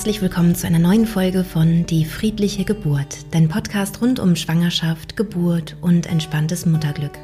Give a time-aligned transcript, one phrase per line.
[0.00, 5.14] Herzlich willkommen zu einer neuen Folge von Die friedliche Geburt, dein Podcast rund um Schwangerschaft,
[5.14, 7.18] Geburt und entspanntes Mutterglück.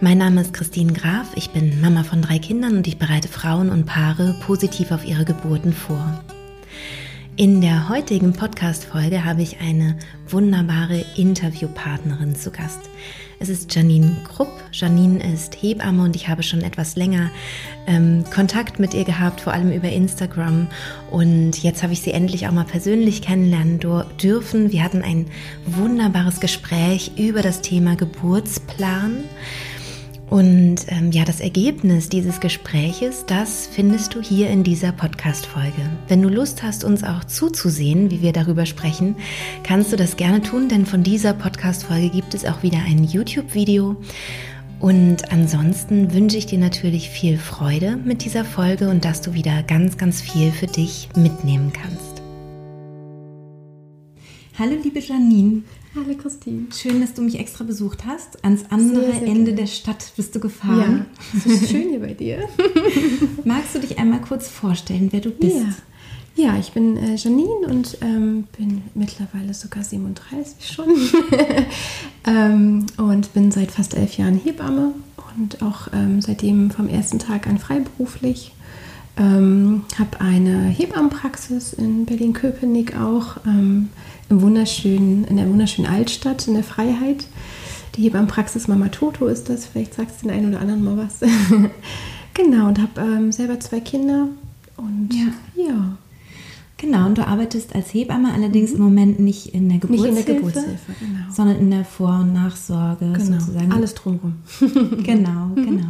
[0.00, 3.70] Mein Name ist Christine Graf, ich bin Mama von drei Kindern und ich bereite Frauen
[3.70, 6.24] und Paare positiv auf ihre Geburten vor.
[7.36, 9.96] In der heutigen Podcast-Folge habe ich eine
[10.28, 12.90] wunderbare Interviewpartnerin zu Gast.
[13.38, 14.52] Es ist Janine Krupp.
[14.72, 17.30] Janine ist Hebamme und ich habe schon etwas länger
[17.86, 20.68] ähm, Kontakt mit ihr gehabt, vor allem über Instagram.
[21.10, 23.80] Und jetzt habe ich sie endlich auch mal persönlich kennenlernen
[24.22, 24.72] dürfen.
[24.72, 25.26] Wir hatten ein
[25.66, 29.24] wunderbares Gespräch über das Thema Geburtsplan.
[30.30, 35.90] Und ähm, ja, das Ergebnis dieses Gespräches, das findest du hier in dieser Podcast-Folge.
[36.08, 39.16] Wenn du Lust hast, uns auch zuzusehen, wie wir darüber sprechen,
[39.62, 43.96] kannst du das gerne tun, denn von dieser Podcast-Folge gibt es auch wieder ein YouTube-Video.
[44.80, 49.62] Und ansonsten wünsche ich dir natürlich viel Freude mit dieser Folge und dass du wieder
[49.62, 52.22] ganz, ganz viel für dich mitnehmen kannst.
[54.58, 55.62] Hallo liebe Janine.
[55.96, 56.66] Hallo Christine.
[56.72, 58.44] Schön, dass du mich extra besucht hast.
[58.44, 59.54] Ans andere sehr, sehr Ende gerne.
[59.54, 61.06] der Stadt bist du gefahren.
[61.32, 62.48] Ja, es ist schön hier bei dir.
[63.44, 65.54] Magst du dich einmal kurz vorstellen, wer du bist?
[66.34, 70.86] Ja, ja ich bin äh, Janine und ähm, bin mittlerweile sogar 37 schon.
[72.26, 74.94] ähm, und bin seit fast elf Jahren Hebamme
[75.36, 78.50] und auch ähm, seitdem vom ersten Tag an freiberuflich.
[79.16, 83.90] Ähm, habe eine Hebammenpraxis in Berlin-Köpenick auch ähm,
[84.28, 87.26] im wunderschönen, in der wunderschönen Altstadt, in der Freiheit.
[87.94, 89.66] Die Hebammenpraxis Mama Toto ist das.
[89.66, 91.20] Vielleicht sagst du den einen oder anderen mal was.
[92.34, 94.28] genau, und habe ähm, selber zwei Kinder.
[94.76, 95.64] Und ja.
[95.64, 95.96] ja.
[96.76, 98.76] Genau, und du arbeitest als Hebamme allerdings mhm.
[98.76, 101.32] im Moment nicht in der Geburtshilfe, in der Geburtshilfe genau.
[101.32, 103.38] sondern in der Vor- und Nachsorge genau.
[103.38, 103.72] sozusagen.
[103.72, 104.34] Alles drumherum.
[105.04, 105.54] genau, mhm.
[105.54, 105.86] genau.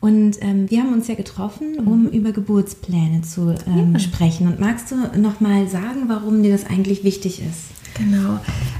[0.00, 2.08] Und ähm, wir haben uns ja getroffen, um mhm.
[2.08, 3.98] über Geburtspläne zu ähm, ja.
[3.98, 4.46] sprechen.
[4.46, 7.78] Und magst du noch mal sagen, warum dir das eigentlich wichtig ist?
[7.94, 8.38] Genau.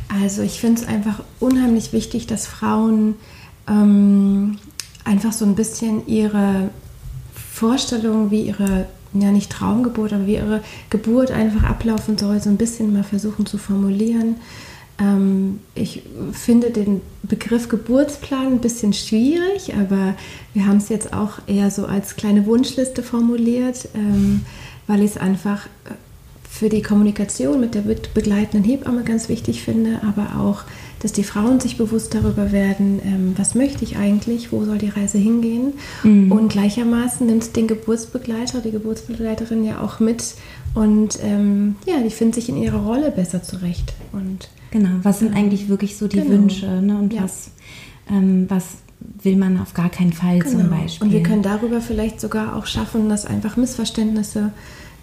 [0.09, 3.15] Also ich finde es einfach unheimlich wichtig, dass Frauen
[3.69, 4.59] ähm,
[5.05, 6.71] einfach so ein bisschen ihre
[7.35, 12.59] Vorstellung, wie ihre ja nicht Traumgeburt, aber wie ihre Geburt einfach ablaufen soll, so ein
[12.59, 14.37] bisschen mal versuchen zu formulieren
[15.75, 20.17] ich finde den Begriff Geburtsplan ein bisschen schwierig, aber
[20.55, 24.43] wir haben es jetzt auch eher so als kleine Wunschliste formuliert, ähm,
[24.89, 25.91] weil ich es einfach äh,
[26.51, 30.63] für die Kommunikation mit der begleitenden Hebamme ganz wichtig finde, aber auch,
[31.01, 34.89] dass die Frauen sich bewusst darüber werden, ähm, was möchte ich eigentlich, wo soll die
[34.89, 35.75] Reise hingehen.
[36.03, 36.33] Mhm.
[36.33, 40.35] Und gleichermaßen nimmt den Geburtsbegleiter, die Geburtsbegleiterin ja auch mit
[40.79, 43.95] und ähm, ja, die finden sich in ihrer Rolle besser zurecht.
[44.13, 46.31] Und Genau, was sind eigentlich wirklich so die genau.
[46.31, 46.99] Wünsche ne?
[46.99, 47.23] und ja.
[47.23, 47.51] was,
[48.11, 48.65] ähm, was
[49.23, 50.59] will man auf gar keinen Fall genau.
[50.59, 51.07] zum Beispiel.
[51.07, 54.53] Und wir können darüber vielleicht sogar auch schaffen, dass einfach Missverständnisse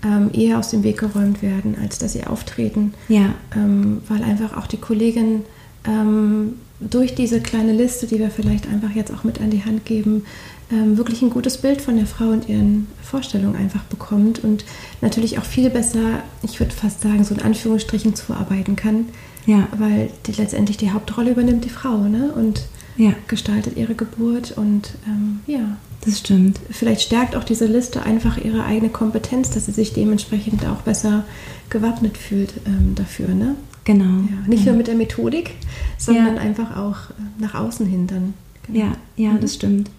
[0.03, 2.93] ähm, eher aus dem Weg geräumt werden, als dass sie auftreten.
[3.07, 3.33] Ja.
[3.55, 5.41] Ähm, weil einfach auch die Kollegin
[5.85, 9.85] ähm, durch diese kleine Liste, die wir vielleicht einfach jetzt auch mit an die Hand
[9.85, 10.25] geben,
[10.71, 14.65] ähm, wirklich ein gutes Bild von der Frau und ihren Vorstellungen einfach bekommt und
[15.01, 19.05] natürlich auch viel besser, ich würde fast sagen, so in Anführungsstrichen zuarbeiten kann,
[19.45, 19.67] ja.
[19.77, 22.31] Weil die, letztendlich die Hauptrolle übernimmt die Frau, ne?
[22.35, 22.65] Und
[22.97, 23.13] ja.
[23.27, 25.77] gestaltet ihre Geburt und ähm, ja.
[26.01, 26.59] Das stimmt.
[26.69, 31.23] Vielleicht stärkt auch diese Liste einfach ihre eigene Kompetenz, dass sie sich dementsprechend auch besser
[31.69, 33.55] gewappnet fühlt ähm, dafür, ne?
[33.85, 34.03] Genau.
[34.03, 34.65] Ja, nicht genau.
[34.65, 35.51] nur mit der Methodik,
[35.97, 36.41] sondern ja.
[36.41, 38.33] einfach auch äh, nach außen hin dann.
[38.67, 38.79] Genau.
[38.79, 39.41] Ja, ja, mhm.
[39.41, 39.89] das stimmt.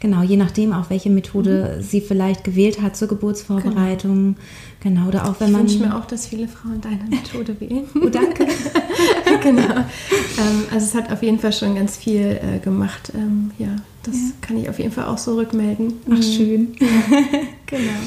[0.00, 1.82] Genau, je nachdem auch, welche Methode mhm.
[1.82, 4.36] sie vielleicht gewählt hat zur Geburtsvorbereitung.
[4.80, 5.66] Genau, genau oder auch wenn ich man.
[5.66, 7.84] Ich wünsche mir auch, dass viele Frauen deine Methode wählen.
[7.94, 8.46] oh, danke.
[9.42, 9.62] genau.
[9.62, 13.12] Ähm, also es hat auf jeden Fall schon ganz viel äh, gemacht.
[13.14, 14.20] Ähm, ja, das ja.
[14.40, 15.94] kann ich auf jeden Fall auch so rückmelden.
[16.06, 16.22] Ach, mhm.
[16.22, 16.76] schön.
[17.66, 18.00] genau.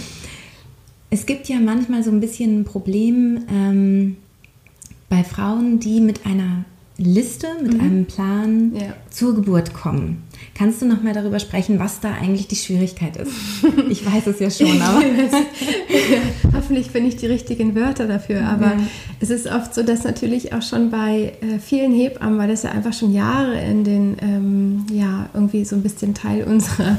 [1.09, 4.17] Es gibt ja manchmal so ein bisschen ein Problem ähm,
[5.09, 6.65] bei Frauen, die mit einer
[6.97, 7.79] Liste, mit mhm.
[7.79, 8.93] einem Plan ja.
[9.09, 10.23] zur Geburt kommen.
[10.55, 13.31] Kannst du noch mal darüber sprechen, was da eigentlich die Schwierigkeit ist?
[13.89, 15.01] Ich weiß es ja schon, aber
[16.55, 18.45] hoffentlich finde ich die richtigen Wörter dafür.
[18.45, 18.79] Aber ja.
[19.19, 22.71] es ist oft so, dass natürlich auch schon bei äh, vielen Hebammen, weil das ja
[22.71, 26.97] einfach schon Jahre in den ähm, ja irgendwie so ein bisschen Teil unserer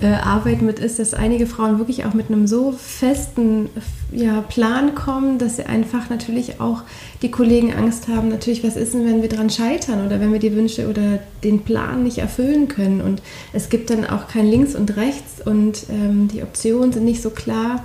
[0.00, 3.68] äh, Arbeit mit ist, dass einige Frauen wirklich auch mit einem so festen
[4.12, 6.82] ja, Plan kommen, dass sie einfach natürlich auch
[7.22, 10.40] die Kollegen Angst haben, natürlich, was ist denn, wenn wir dran scheitern oder wenn wir
[10.40, 13.00] die Wünsche oder den Plan nicht erfüllen können.
[13.00, 17.22] Und es gibt dann auch kein Links und Rechts und ähm, die Optionen sind nicht
[17.22, 17.84] so klar.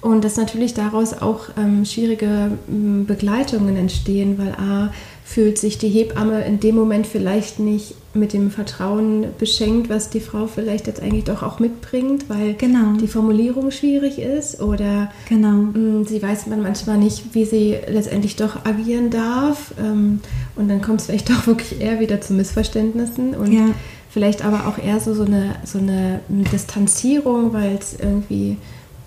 [0.00, 4.92] Und dass natürlich daraus auch ähm, schwierige ähm, Begleitungen entstehen, weil A,
[5.32, 10.20] fühlt sich die Hebamme in dem Moment vielleicht nicht mit dem Vertrauen beschenkt, was die
[10.20, 12.98] Frau vielleicht jetzt eigentlich doch auch mitbringt, weil Genau.
[13.00, 15.52] die Formulierung schwierig ist oder Genau.
[15.72, 20.20] mh, sie weiß man manchmal nicht, wie sie letztendlich doch agieren darf ähm,
[20.56, 23.68] und dann kommt es vielleicht doch wirklich eher wieder zu Missverständnissen und Ja.
[24.10, 28.56] vielleicht aber auch eher so, so eine, so eine Distanzierung, weil es irgendwie,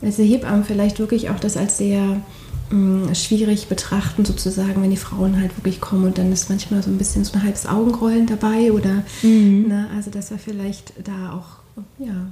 [0.02, 2.02] also Hebammen vielleicht wirklich auch das als sehr
[3.14, 6.98] schwierig betrachten, sozusagen, wenn die Frauen halt wirklich kommen und dann ist manchmal so ein
[6.98, 9.66] bisschen so ein halbes Augenrollen dabei oder, Mhm.
[9.68, 12.28] ne, also dass wir vielleicht da auch, ja,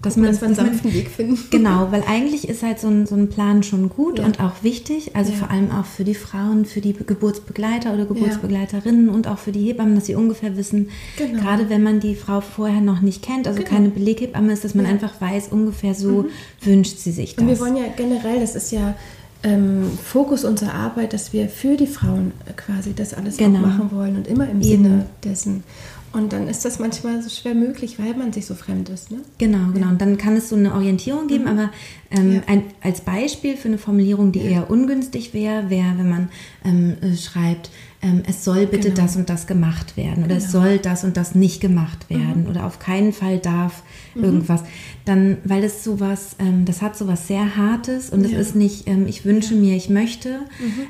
[0.00, 1.38] Dass man- dass wir einen sanften Weg finden.
[1.50, 4.26] Genau, weil eigentlich ist halt so ein, so ein Plan schon gut Ja.
[4.26, 5.38] und auch wichtig, also Ja.
[5.38, 9.64] vor allem auch für die Frauen, für die Geburtsbegleiter oder Geburtsbegleiterinnen und auch für die
[9.66, 11.40] Hebammen, dass sie ungefähr wissen, Genau.
[11.42, 13.70] gerade wenn man die Frau vorher noch nicht kennt, also Genau.
[13.70, 14.92] keine Beleghebamme ist, dass man Ja.
[14.92, 14.98] Mhm.
[15.02, 16.26] einfach weiß, ungefähr so
[16.60, 17.42] wünscht sie sich das.
[17.42, 18.94] Und wir wollen ja generell, das ist ja
[19.42, 23.58] ähm, Fokus unserer Arbeit, dass wir für die Frauen äh, quasi das alles Genau.
[23.60, 24.84] auch machen wollen und immer im Eben.
[24.84, 25.62] Sinne dessen.
[26.10, 29.10] Und dann ist das manchmal so schwer möglich, weil man sich so fremd ist.
[29.10, 29.18] Ne?
[29.36, 29.88] Genau, genau.
[29.88, 31.68] Und dann kann es so eine Orientierung geben, aber
[32.10, 32.32] ähm, Mhm.
[32.36, 32.40] Ja.
[32.46, 36.28] ein, als Beispiel für eine Formulierung, die eher ungünstig wäre, wäre, wenn man
[36.64, 37.68] ähm, äh, schreibt,
[38.00, 39.02] ähm, es soll bitte Genau.
[39.02, 40.60] das und das gemacht werden oder es Genau.
[40.60, 40.66] Mhm.
[40.68, 43.82] soll das und das nicht gemacht werden oder auf keinen Fall darf
[44.22, 44.62] irgendwas.
[45.04, 48.28] Dann, weil das sowas, ähm, das hat sowas sehr Hartes und Ja.
[48.28, 48.34] Mhm.
[48.34, 50.40] es ist nicht, ähm, ich wünsche mir, ich möchte.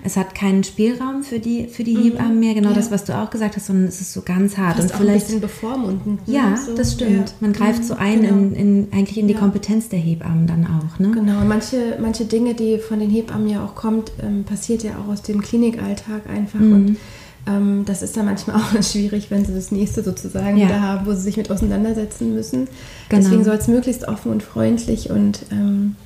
[0.02, 2.74] Es hat keinen Spielraum für die, für die Hebammen mehr, genau Ja.
[2.74, 4.76] das, was du auch gesagt hast, sondern es ist so ganz hart.
[4.76, 6.26] Fast und auch ein vielleicht bisschen bevormundend.
[6.26, 6.34] ne?
[6.34, 7.28] ja, So, das stimmt.
[7.28, 7.34] ja.
[7.40, 8.34] Man greift so ein Genau.
[8.34, 9.40] in, in, eigentlich in die Ja.
[9.40, 10.98] Kompetenz der Hebammen dann auch.
[10.98, 11.10] Ne?
[11.12, 14.92] Genau, und manche, manche Dinge, die von den Hebammen ja auch kommt, ähm, passiert ja
[14.98, 16.58] auch aus dem Klinikalltag einfach.
[16.60, 16.72] Mhm.
[16.72, 16.96] Und
[17.48, 20.66] ähm, das ist dann manchmal auch schwierig, wenn sie das nächste sozusagen Ja.
[20.66, 22.68] wieder haben, wo sie sich mit auseinandersetzen müssen.
[23.08, 23.22] Genau.
[23.22, 25.96] Deswegen soll es möglichst offen und freundlich und ähm,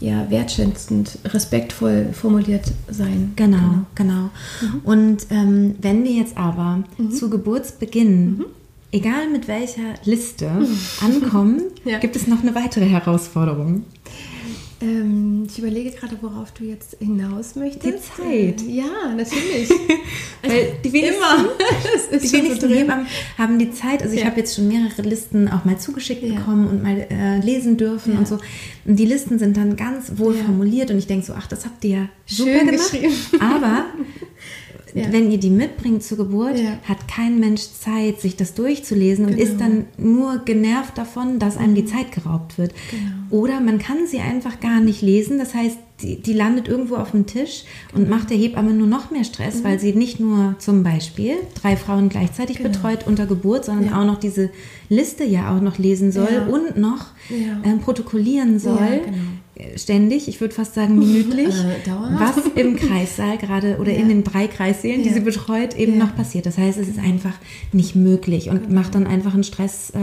[0.00, 3.32] ja, wertschätzend, respektvoll formuliert sein.
[3.36, 4.30] Genau, genau.
[4.60, 4.80] Mhm.
[4.84, 6.82] Und ähm, wenn wir jetzt aber
[7.16, 8.44] zu Geburtsbeginn, Mhm.
[8.90, 10.50] egal mit welcher Liste,
[11.04, 11.98] ankommen, Ja.
[11.98, 13.84] gibt es noch eine weitere Herausforderung.
[14.82, 17.84] Ähm, ich überlege gerade, worauf du jetzt hinaus möchtest.
[17.86, 18.62] Die Zeit.
[18.62, 19.70] Äh, ja, natürlich.
[20.42, 21.48] Weil die wenigsten, Immer.
[21.94, 22.78] Das ist die so wenigsten drin.
[22.78, 23.06] Hebammen
[23.38, 24.02] haben die Zeit.
[24.02, 24.26] Also ich Ja.
[24.26, 26.34] habe jetzt schon mehrere Listen auch mal zugeschickt Ja.
[26.34, 28.18] bekommen und mal äh, lesen dürfen Ja.
[28.18, 28.38] und so.
[28.84, 31.84] Und die Listen sind dann ganz wohl formuliert und ich denke so, ach, das habt
[31.84, 32.90] ihr ja super Schön gemacht.
[32.90, 33.14] geschrieben.
[33.40, 33.84] Aber
[34.94, 35.04] Ja.
[35.10, 36.78] wenn ihr die mitbringt zur Geburt, Ja.
[36.84, 39.42] hat kein Mensch Zeit, sich das durchzulesen und Genau.
[39.42, 42.72] ist dann nur genervt davon, dass einem die Zeit geraubt wird.
[42.90, 43.42] Genau.
[43.42, 45.38] Oder man kann sie einfach gar nicht lesen.
[45.38, 47.62] Das heißt, die, die landet irgendwo auf dem Tisch
[47.94, 48.16] und Genau.
[48.16, 52.08] macht der Hebamme nur noch mehr Stress, weil sie nicht nur zum Beispiel drei Frauen
[52.08, 52.70] gleichzeitig Genau.
[52.70, 54.00] betreut unter Geburt, sondern Ja.
[54.00, 54.50] auch noch diese
[54.88, 57.06] Liste ja auch noch lesen soll und noch
[57.64, 59.00] ähm, protokollieren soll.
[59.54, 59.68] Genau.
[59.76, 63.98] Ständig, ich würde fast sagen minütlich, Äh, was im Kreissaal gerade oder Ja.
[63.98, 65.14] in den drei Kreissälen, die Ja.
[65.14, 66.04] sie betreut, eben Ja.
[66.06, 66.46] noch passiert.
[66.46, 67.34] Das heißt, es ist einfach
[67.72, 68.80] nicht möglich und Genau.
[68.80, 70.00] macht dann einfach einen Stressfaktor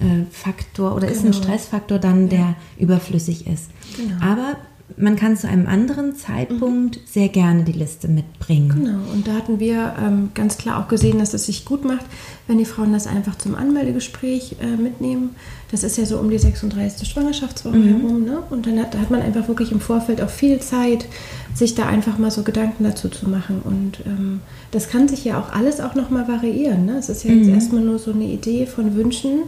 [0.00, 1.42] äh, äh, oder ist ein Genau.
[1.42, 3.66] Stressfaktor dann, der überflüssig ist.
[3.96, 4.14] Genau.
[4.24, 4.56] Aber
[4.96, 8.68] man kann zu einem anderen Zeitpunkt sehr gerne die Liste mitbringen.
[8.68, 12.04] Genau, und da hatten wir ähm, ganz klar auch gesehen, dass es sich gut macht,
[12.46, 15.30] wenn die Frauen das einfach zum Anmeldegespräch äh, mitnehmen.
[15.70, 17.08] Das ist ja so um die 36.
[17.08, 17.88] Schwangerschaftswoche Mhm.
[18.00, 18.24] herum.
[18.24, 18.38] Ne?
[18.50, 21.06] Und dann hat, da hat man einfach wirklich im Vorfeld auch viel Zeit,
[21.54, 23.60] sich da einfach mal so Gedanken dazu zu machen.
[23.64, 24.40] Und ähm,
[24.70, 26.84] das kann sich ja auch alles auch nochmal variieren.
[26.86, 26.96] Ne?
[26.98, 27.54] Es ist ja jetzt Mhm.
[27.54, 29.44] erstmal nur so eine Idee von Wünschen,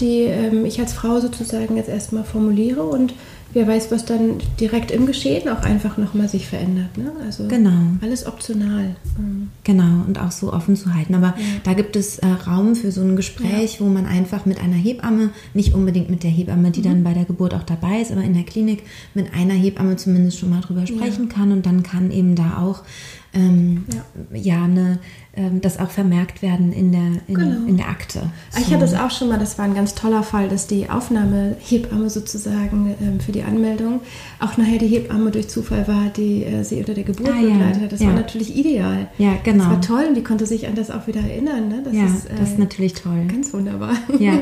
[0.00, 3.12] die ähm, ich als Frau sozusagen jetzt erstmal formuliere und
[3.54, 6.96] wer weiß, was dann direkt im Geschehen auch einfach nochmal sich verändert.
[6.98, 7.10] Ne?
[7.24, 7.70] Also Genau.
[8.02, 8.96] alles optional.
[9.18, 11.14] Ähm, Genau, und auch so offen zu halten.
[11.14, 14.76] Aber da gibt es äh, Raum für so ein Gespräch, wo man einfach mit einer
[14.76, 16.72] Hebamme, nicht unbedingt mit der Hebamme, Mhm.
[16.72, 18.82] die dann bei der Geburt auch dabei ist, aber in der Klinik
[19.14, 21.52] mit einer Hebamme zumindest schon mal drüber sprechen kann.
[21.52, 22.82] Und dann kann eben da auch
[23.34, 23.84] ähm,
[24.32, 24.64] ja.
[24.64, 24.98] eine, ähm,
[25.60, 27.66] das auch vermerkt werden in der, in, Genau.
[27.66, 28.30] in der Akte.
[28.58, 28.72] Ich So.
[28.74, 32.94] hatte es auch schon mal, das war ein ganz toller Fall, dass die Aufnahmehebamme sozusagen
[33.00, 34.00] ähm, für die Anmeldung
[34.40, 37.48] auch nachher die Hebamme durch Zufall war, die äh, sie unter der Geburt Ah, ja.
[37.54, 37.92] begleitet hat.
[37.92, 38.06] Das Ja.
[38.08, 39.08] war natürlich ideal.
[39.18, 39.64] Ja, genau.
[39.64, 41.68] Das war toll und die konnte sich an das auch wieder erinnern.
[41.68, 41.82] Ne?
[41.84, 43.24] Das ja, ist, äh, das ist natürlich toll.
[43.30, 43.94] ganz wunderbar.
[44.18, 44.40] Ja, ja.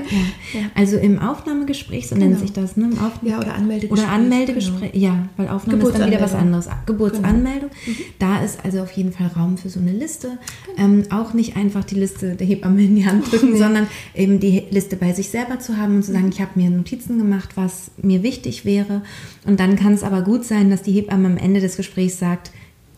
[0.74, 2.40] Also im Aufnahmegespräch, so nennt Genau.
[2.40, 2.84] sich das, ne?
[2.92, 4.04] Im Auf Ja, oder Anmeldegespräch.
[4.04, 6.68] Oder Anmeldegespräch, ja, weil Aufnahme ist dann wieder was anderes.
[6.86, 7.70] Geburtsanmeldung.
[8.18, 10.38] Da ist also auf jeden Fall Raum für so eine Liste.
[10.86, 14.62] Ähm, auch nicht einfach die Liste der Hebamme in die Hand drücken, sondern eben die
[14.70, 17.90] Liste bei sich selber zu haben und zu sagen, ich habe mir Notizen gemacht, was
[18.00, 19.02] mir wichtig wäre.
[19.46, 22.50] Und dann kann es aber gut sein, dass die Hebamme am Ende des Gesprächs sagt,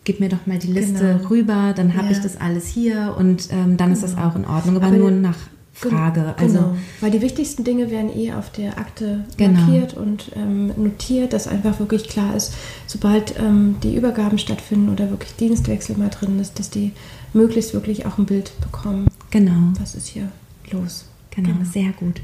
[0.05, 1.27] gib mir doch mal die Liste Genau.
[1.29, 2.11] rüber, dann habe Ja.
[2.13, 4.77] ich das alles hier und ähm, dann ist das auch in Ordnung.
[4.77, 5.37] Aber, Aber- nur nach
[5.79, 6.35] Frage.
[6.37, 9.59] Also, genau, weil die wichtigsten Dinge werden eh auf der Akte Genau.
[9.61, 12.53] markiert und ähm, notiert, dass einfach wirklich klar ist,
[12.87, 16.91] sobald ähm, die Übergaben stattfinden oder wirklich Dienstwechsel mal drin ist, dass die
[17.33, 19.73] möglichst wirklich auch ein Bild bekommen, genau.
[19.79, 20.29] was ist hier
[20.71, 21.05] los.
[21.35, 22.21] Genau, sehr gut.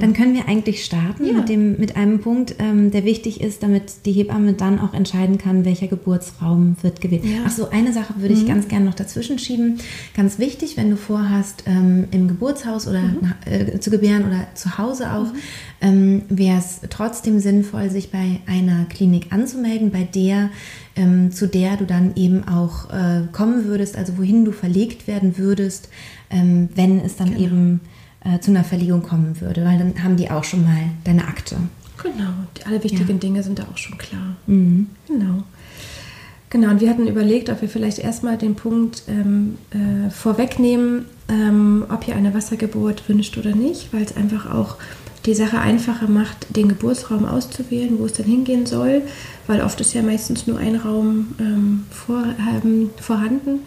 [0.00, 1.32] Dann können wir eigentlich starten Ja.
[1.32, 5.38] mit, dem, mit einem Punkt, ähm, der wichtig ist, damit die Hebamme dann auch entscheiden
[5.38, 7.24] kann, welcher Geburtsraum wird gewählt.
[7.24, 7.42] Ja.
[7.46, 9.78] Ach so, eine Sache würde ich ganz gerne noch dazwischen schieben.
[10.16, 14.78] Ganz wichtig, wenn du vorhast, ähm, im Geburtshaus oder nach, äh, zu gebären oder zu
[14.78, 15.26] Hause auch,
[15.80, 20.50] ähm, wäre es trotzdem sinnvoll, sich bei einer Klinik anzumelden, bei der
[20.96, 25.36] ähm, zu der du dann eben auch äh, kommen würdest, also wohin du verlegt werden
[25.38, 25.88] würdest,
[26.30, 27.80] ähm, wenn es dann eben
[28.24, 31.56] äh, zu einer Verlegung kommen würde, weil dann haben die auch schon mal deine Akte.
[32.02, 32.30] Genau,
[32.66, 33.16] alle wichtigen Ja.
[33.18, 34.36] Dinge sind da auch schon klar.
[34.46, 34.88] Mhm.
[35.06, 35.44] Genau.
[36.50, 41.84] Genau, und wir hatten überlegt, ob wir vielleicht erstmal den Punkt ähm, äh, vorwegnehmen, ähm,
[41.88, 44.76] ob ihr eine Wassergeburt wünscht oder nicht, weil es einfach auch
[45.26, 49.02] die Sache einfacher macht, den Geburtsraum auszuwählen, wo es dann hingehen soll,
[49.46, 52.24] weil oft ist ja meistens nur ein Raum ähm, vor,
[53.00, 53.60] vorhanden.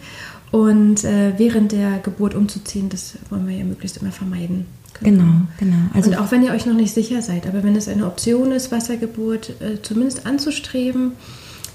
[0.50, 4.66] Und äh, während der Geburt umzuziehen, das wollen wir ja möglichst immer vermeiden.
[5.02, 5.76] Genau, genau.
[5.94, 8.50] Also und auch wenn ihr euch noch nicht sicher seid, aber wenn es eine Option
[8.50, 11.12] ist, Wassergeburt äh, zumindest anzustreben,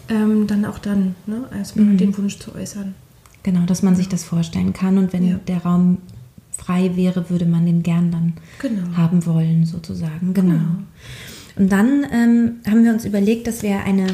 [0.10, 1.98] ähm, dann auch dann, ne, erstmal Mhm.
[1.98, 2.96] den Wunsch zu äußern.
[3.44, 5.40] genau, dass man sich das vorstellen kann und wenn Ja.
[5.48, 5.98] der Raum
[6.52, 8.96] frei wäre, würde man den gern dann Genau.
[8.98, 10.34] haben wollen, sozusagen.
[10.34, 10.54] Genau.
[10.54, 10.66] Genau.
[11.56, 14.08] Und dann ähm, haben wir uns überlegt, dass wir eine,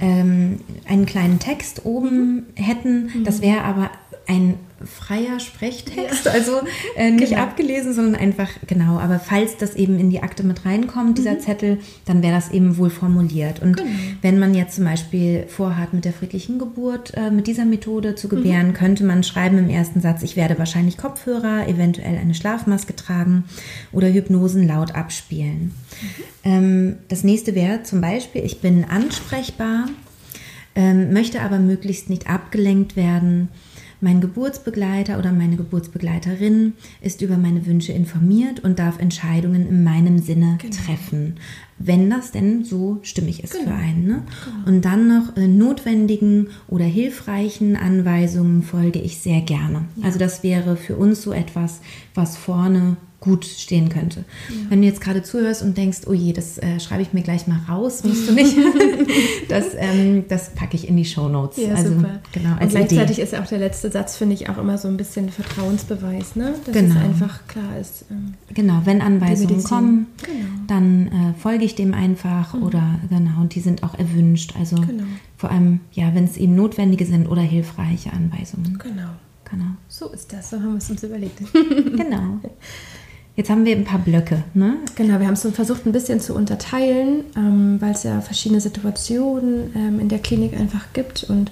[0.00, 0.58] ähm,
[0.88, 3.10] einen kleinen Text oben hätten.
[3.24, 3.90] Das wäre aber
[4.28, 4.54] ein
[4.84, 6.60] freier Sprechtext, also
[6.96, 7.42] äh, nicht Genau.
[7.42, 11.78] abgelesen, sondern einfach, genau, aber falls das eben in die Akte mit reinkommt, dieser Zettel,
[12.04, 13.62] dann wäre das eben wohl formuliert.
[13.62, 13.88] Und Genau.
[14.22, 18.28] wenn man jetzt zum Beispiel vorhat, mit der friedlichen Geburt, äh, mit dieser Methode zu
[18.28, 23.44] gebären, könnte man schreiben im ersten Satz, ich werde wahrscheinlich Kopfhörer, eventuell eine Schlafmaske tragen
[23.92, 25.72] oder Hypnosen laut abspielen.
[26.44, 29.86] Ähm, das nächste wäre zum Beispiel, ich bin ansprechbar,
[30.74, 33.48] ähm, möchte aber möglichst nicht abgelenkt werden.
[34.00, 40.18] Mein Geburtsbegleiter oder meine Geburtsbegleiterin ist über meine Wünsche informiert und darf Entscheidungen in meinem
[40.18, 41.36] Sinne treffen,
[41.78, 44.06] wenn das denn so stimmig ist für einen.
[44.06, 44.22] Ne?
[44.66, 49.86] Und dann noch äh, notwendigen oder hilfreichen Anweisungen folge ich sehr gerne.
[50.02, 51.80] Also das wäre für uns so etwas,
[52.14, 54.24] was vorne gut stehen könnte.
[54.68, 57.46] Wenn du jetzt gerade zuhörst und denkst, oh je, das äh, schreibe ich mir gleich
[57.46, 58.56] mal raus, musst du nicht.
[59.48, 61.56] das, ähm, das packe ich in die Shownotes.
[61.56, 62.20] Ja, also, super.
[62.32, 63.22] Genau, und gleichzeitig Idee.
[63.22, 66.54] ist ja auch der letzte Satz, finde ich, auch immer so ein bisschen Vertrauensbeweis, ne?
[66.66, 66.94] Dass Genau.
[66.94, 68.04] es einfach klar ist.
[68.10, 70.36] Ähm, Genau, wenn Anweisungen kommen, Genau.
[70.68, 74.54] dann äh, folge ich dem einfach oder genau, und die sind auch erwünscht.
[74.58, 75.04] Also Genau.
[75.36, 78.78] vor allem, ja, wenn es eben notwendige sind oder hilfreiche Anweisungen.
[78.82, 79.08] genau.
[79.48, 79.70] Genau.
[79.86, 81.38] So ist das, so haben wir es uns überlegt.
[81.54, 82.40] genau.
[83.36, 84.78] Jetzt haben wir ein paar Blöcke, ne?
[84.94, 89.72] Genau, wir haben es versucht ein bisschen zu unterteilen, ähm, weil es ja verschiedene Situationen
[89.76, 91.50] ähm, in der Klinik einfach gibt und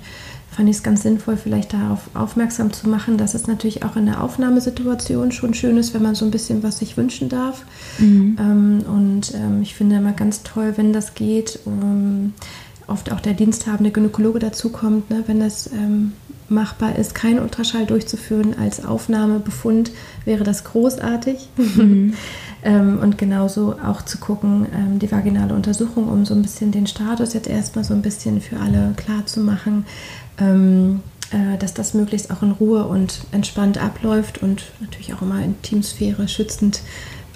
[0.51, 4.07] fand ich es ganz sinnvoll, vielleicht darauf aufmerksam zu machen, dass es natürlich auch in
[4.07, 7.67] der Aufnahmesituation schon schön ist, wenn man so ein bisschen was sich wünschen darf.
[8.39, 11.59] Ähm, und ähm, ich finde immer ganz toll, wenn das geht.
[11.67, 12.33] Ähm,
[12.87, 16.13] oft auch der diensthabende Gynäkologe dazukommt, ne, wenn das ähm,
[16.55, 19.91] machbar ist, keinen Ultraschall durchzuführen als Aufnahmebefund,
[20.25, 21.49] wäre das großartig.
[22.63, 26.87] ähm, und genauso auch zu gucken, ähm, die vaginale Untersuchung, um so ein bisschen den
[26.87, 29.85] Status jetzt erstmal so ein bisschen für alle klar zu machen,
[30.39, 35.43] ähm, äh, dass das möglichst auch in Ruhe und entspannt abläuft und natürlich auch immer
[35.43, 36.81] in Teamsphäre schützend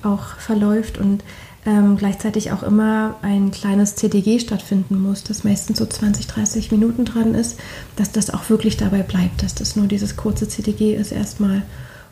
[0.02, 1.24] auch verläuft und
[1.66, 7.04] ähm, gleichzeitig auch immer ein kleines CDG stattfinden muss, das meistens so 20, 30 Minuten
[7.04, 7.58] dran ist,
[7.96, 11.62] dass das auch wirklich dabei bleibt, dass das nur dieses kurze CDG ist erstmal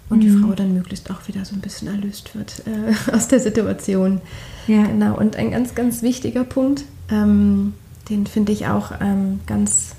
[0.08, 3.40] und die Frau dann möglichst auch wieder so ein bisschen erlöst wird äh, aus der
[3.40, 4.20] Situation.
[4.68, 4.84] Ja.
[4.84, 7.74] Genau, und ein ganz, ganz wichtiger Punkt, ähm,
[8.08, 9.96] den finde ich auch ähm, ganz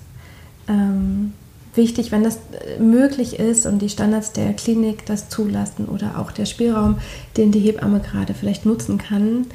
[0.70, 1.34] ähm,
[1.78, 6.32] wichtig, wenn das äh, möglich ist und die Standards der Klinik das zulassen oder auch
[6.32, 6.98] der Spielraum,
[7.38, 9.46] den die Hebamme gerade vielleicht nutzen kann,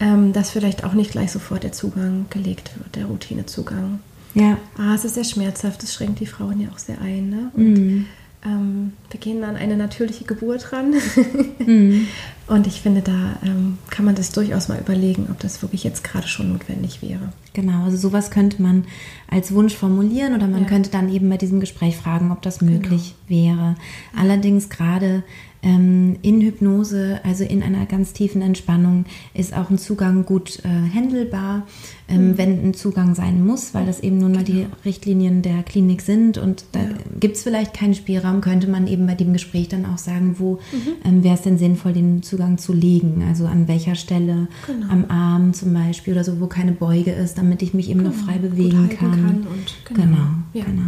[0.00, 4.00] ähm, dass vielleicht auch nicht gleich sofort der Zugang gelegt wird, der Routinezugang.
[4.34, 4.58] Ja.
[4.78, 7.30] Ah, es ist sehr schmerzhaft, das schränkt die Frauen ja auch sehr ein.
[7.30, 7.50] Ne?
[7.54, 8.06] Und,
[8.44, 10.94] ähm, wir gehen an eine natürliche Geburt ran,
[12.46, 16.04] Und ich finde, da ähm, kann man das durchaus mal überlegen, ob das wirklich jetzt
[16.04, 17.32] gerade schon notwendig wäre.
[17.54, 18.84] Genau, also sowas könnte man
[19.30, 20.68] als Wunsch formulieren oder man ja.
[20.68, 23.40] könnte dann eben bei diesem Gespräch fragen, ob das möglich genau.
[23.40, 23.74] wäre.
[24.14, 25.22] Allerdings gerade
[25.64, 31.66] in Hypnose, also in einer ganz tiefen Entspannung, ist auch ein Zugang gut äh, handelbar,
[32.08, 32.38] ähm, mhm.
[32.38, 34.76] wenn ein Zugang sein muss, weil das eben nun mal die genau.
[34.84, 36.88] Richtlinien der Klinik sind und da ja.
[37.18, 40.54] gibt es vielleicht keinen Spielraum, könnte man eben bei dem Gespräch dann auch sagen, wo
[40.72, 40.88] mhm.
[41.04, 44.86] ähm, wäre es denn sinnvoll, den Zugang zu legen, also an welcher Stelle, genau.
[44.90, 48.10] am Arm zum Beispiel oder so, wo keine Beuge ist, damit ich mich eben genau.
[48.10, 49.12] noch frei bewegen kann.
[49.12, 49.46] kann
[49.88, 50.16] genau, genau.
[50.52, 50.64] Ja.
[50.64, 50.82] genau.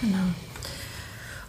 [0.00, 0.45] genau.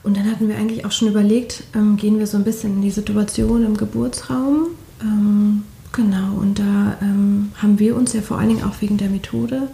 [0.07, 2.81] Und dann hatten wir eigentlich auch schon überlegt, ähm, gehen wir so ein bisschen in
[2.81, 4.67] die Situation im Geburtsraum.
[5.01, 9.09] Ähm, genau, und da ähm, haben wir uns ja vor allen Dingen auch wegen der
[9.09, 9.67] Methode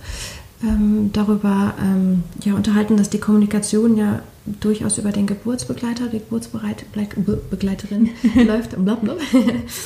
[0.64, 4.24] ähm, darüber ähm, ja, unterhalten, dass die Kommunikation ja
[4.60, 8.10] durchaus über den Geburtsbegleiter, die Geburtsbegleiterin
[8.48, 8.72] läuft.
[8.72, 9.18] Blablabla.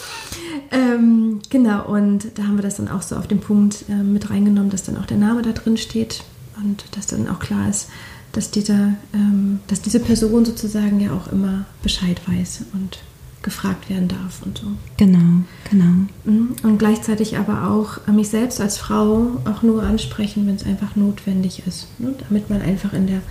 [0.72, 4.30] ähm, genau, und da haben wir das dann auch so auf den Punkt äh, mit
[4.30, 6.24] reingenommen, dass dann auch der Name da drin steht
[6.64, 7.90] und dass dann auch klar ist,
[8.38, 13.00] dass, dieser, ähm, dass diese Person sozusagen ja auch immer Bescheid weiß und
[13.42, 14.68] gefragt werden darf und so.
[14.98, 16.06] Genau, genau.
[16.24, 16.56] Mhm.
[16.62, 21.64] Und gleichzeitig aber auch mich selbst als Frau auch nur ansprechen, wenn es einfach notwendig
[21.66, 22.14] ist, ne?
[22.28, 23.22] damit man einfach in der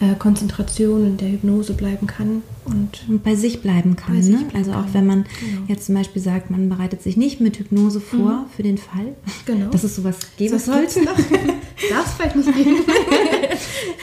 [0.00, 4.16] äh, Konzentration in der Hypnose bleiben kann und, und bei sich bleiben kann.
[4.16, 4.22] Ne?
[4.22, 5.62] Sich bleiben also auch wenn man genau.
[5.68, 8.50] jetzt zum Beispiel sagt, man bereitet sich nicht mit Hypnose vor mhm.
[8.56, 9.14] für den Fall,
[9.46, 9.70] genau.
[9.70, 11.00] dass es sowas geben sollte.
[11.90, 12.76] Darf es vielleicht nicht geben.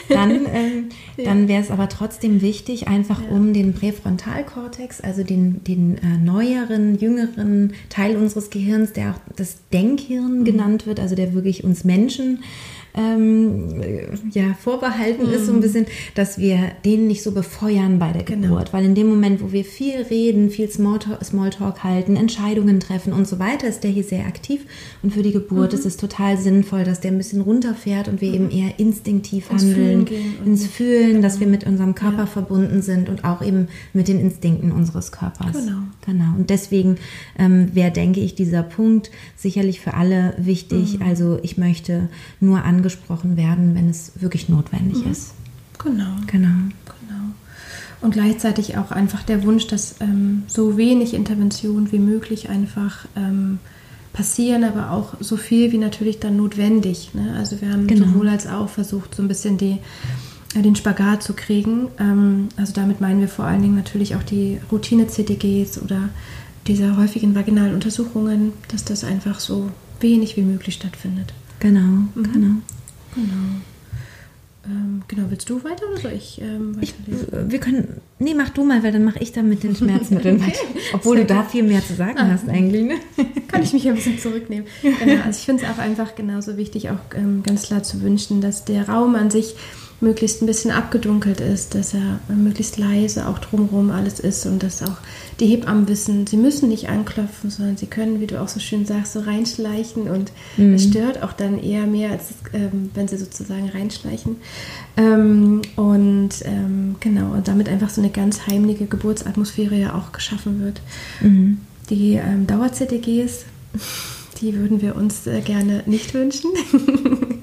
[0.08, 1.24] dann ähm, ja.
[1.24, 3.28] dann wäre es aber trotzdem wichtig, einfach ja.
[3.28, 9.58] um den Präfrontalkortex, also den, den äh, neueren, jüngeren Teil unseres Gehirns, der auch das
[9.72, 10.44] Denkhirn mhm.
[10.44, 12.40] genannt wird, also der wirklich uns Menschen
[12.96, 13.80] ähm,
[14.32, 15.32] ja, vorbehalten mhm.
[15.32, 15.60] ist, so ein mhm.
[15.60, 18.48] bisschen, dass wir den nicht so befeuern bei der genau.
[18.48, 18.72] Geburt.
[18.72, 23.28] Weil in dem Moment, wo wir viel reden, viel Smalltalk, Smalltalk halten, Entscheidungen treffen und
[23.28, 24.62] so weiter, ist der hier sehr aktiv.
[25.02, 25.78] Und für die Geburt mhm.
[25.78, 28.34] ist es total sinnvoll, dass der ein bisschen runterfährt und wir mhm.
[28.34, 31.22] eben eher instinktiv ins handeln, Fühlen ins Fühlen, genau.
[31.22, 32.26] dass wir mit unserem Körper ja.
[32.26, 35.52] verbunden sind und auch eben mit den Instinkten unseres Körpers.
[35.52, 35.78] Genau.
[36.06, 36.36] Genau.
[36.38, 36.96] Und deswegen
[37.38, 40.98] ähm, wäre, denke ich, dieser Punkt sicherlich für alle wichtig.
[40.98, 41.06] Mhm.
[41.06, 42.08] Also ich möchte
[42.40, 45.10] nur angehen, angesprochen werden, wenn es wirklich notwendig mhm.
[45.10, 45.34] ist.
[45.78, 46.16] Genau.
[46.28, 46.48] Genau.
[46.84, 47.24] Genau.
[48.00, 53.58] Und gleichzeitig auch einfach der Wunsch, dass ähm, so wenig Intervention wie möglich einfach ähm,
[54.12, 57.10] passieren, aber auch so viel wie natürlich dann notwendig.
[57.14, 57.34] Ne?
[57.36, 58.06] Also wir haben genau.
[58.06, 59.78] sowohl als auch versucht, so ein bisschen die,
[60.54, 61.88] äh, den Spagat zu kriegen.
[61.98, 66.10] Ähm, also damit meinen wir vor allen Dingen natürlich auch die Routine-CTGs oder
[66.68, 71.32] diese häufigen vaginalen Untersuchungen, dass das einfach so wenig wie möglich stattfindet.
[71.58, 72.32] Genau, mhm.
[72.32, 72.54] genau.
[73.16, 73.60] Genau.
[74.68, 78.64] Ähm, genau, willst du weiter oder soll ich ähm, ich, Wir können, nee, mach du
[78.64, 80.58] mal, weil dann mache ich dann mit den Schmerzmitteln weiter.
[80.92, 82.84] Obwohl du da viel mehr zu sagen ah, hast eigentlich.
[82.84, 82.94] Ne?
[83.48, 84.66] Kann ich mich ein bisschen zurücknehmen.
[84.82, 88.40] Genau, also ich finde es auch einfach genauso wichtig, auch ähm, ganz klar zu wünschen,
[88.40, 89.54] dass der Raum an sich
[90.00, 94.82] möglichst ein bisschen abgedunkelt ist, dass er möglichst leise auch drumherum alles ist und dass
[94.82, 94.98] auch
[95.40, 98.84] die Hebammen wissen, sie müssen nicht anklopfen, sondern sie können, wie du auch so schön
[98.84, 100.74] sagst, so reinschleichen und mhm.
[100.74, 104.36] es stört auch dann eher mehr, als ähm, wenn sie sozusagen reinschleichen.
[104.98, 110.60] Ähm, und ähm, genau, und damit einfach so eine ganz heimliche Geburtsatmosphäre ja auch geschaffen
[110.60, 110.82] wird.
[111.20, 111.58] Mhm.
[111.88, 113.44] Die ähm, Dauer-CTGs,
[114.40, 116.50] die würden wir uns äh, gerne nicht wünschen.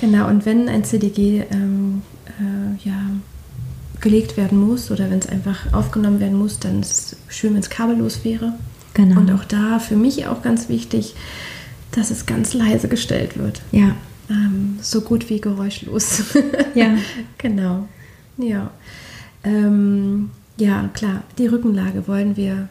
[0.00, 3.10] Genau, und wenn ein CDG ähm, äh, ja,
[4.00, 7.60] gelegt werden muss oder wenn es einfach aufgenommen werden muss, dann ist es schön, wenn
[7.60, 8.54] es kabellos wäre.
[8.94, 9.20] Genau.
[9.20, 11.14] Und auch da für mich auch ganz wichtig,
[11.92, 13.60] dass es ganz leise gestellt wird.
[13.72, 13.94] Ja.
[14.30, 16.22] Ähm, so gut wie geräuschlos.
[16.74, 16.94] Ja.
[17.36, 17.86] genau.
[18.38, 18.70] Ja.
[19.44, 22.68] Ähm, ja, klar, die Rückenlage wollen wir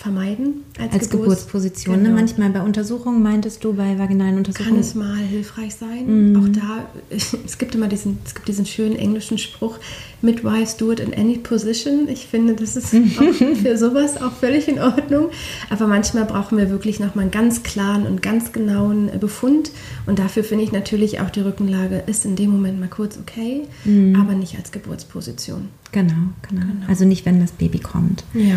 [0.00, 1.96] vermeiden als, als Geburts Geburtsposition.
[1.96, 2.02] Ne?
[2.04, 2.14] Genau.
[2.14, 2.20] Ne?
[2.22, 4.76] Manchmal bei Untersuchungen meintest du, bei vaginalen Untersuchungen.
[4.76, 6.30] Kann es mal hilfreich sein.
[6.30, 6.36] Mhm.
[6.36, 6.88] Auch da,
[7.44, 9.78] es gibt immer diesen, es gibt diesen schönen englischen Spruch,
[10.22, 12.08] Midwives do it in any position.
[12.08, 12.88] Ich finde, das ist
[13.62, 15.28] für sowas auch völlig in Ordnung.
[15.68, 19.70] Aber manchmal brauchen wir wirklich nochmal einen ganz klaren und ganz genauen Befund.
[20.06, 23.64] Und dafür finde ich natürlich auch die Rückenlage ist in dem Moment mal kurz okay,
[23.84, 24.16] mhm.
[24.18, 25.68] aber nicht als Geburtsposition.
[25.92, 26.14] Genau,
[26.48, 26.86] genau, genau.
[26.88, 28.24] Also nicht, wenn das Baby kommt.
[28.32, 28.56] Ja.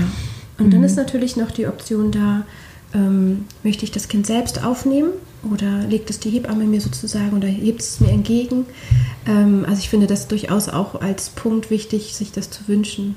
[0.57, 0.71] Und mhm.
[0.71, 2.43] dann ist natürlich noch die Option da,
[2.93, 5.09] ähm, möchte ich das Kind selbst aufnehmen
[5.51, 8.65] oder legt es die Hebamme mir sozusagen oder hebt es mir entgegen.
[9.27, 13.15] Ähm, also ich finde das durchaus auch als Punkt wichtig, sich das zu wünschen.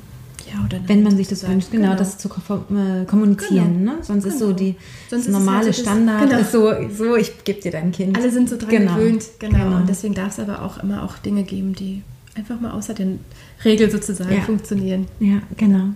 [0.52, 3.80] Ja, oder Wenn man sich das wünscht, genau, genau, das zu äh, kommunizieren.
[3.80, 3.92] Genau.
[3.92, 3.98] Ne?
[4.02, 4.34] Sonst genau.
[4.34, 4.58] ist so genau.
[4.58, 4.76] die
[5.10, 6.40] Sonst normale ist halt Standard genau.
[6.40, 8.16] ist so, so, ich gebe dir dein Kind.
[8.16, 8.94] Alle sind so dran genau.
[8.94, 9.24] gewöhnt.
[9.40, 9.58] Genau.
[9.58, 9.76] genau.
[9.76, 12.02] Und deswegen darf es aber auch immer auch Dinge geben, die
[12.36, 13.20] einfach mal außer den
[13.64, 14.42] Regeln sozusagen ja.
[14.42, 15.06] funktionieren.
[15.18, 15.94] Ja, genau.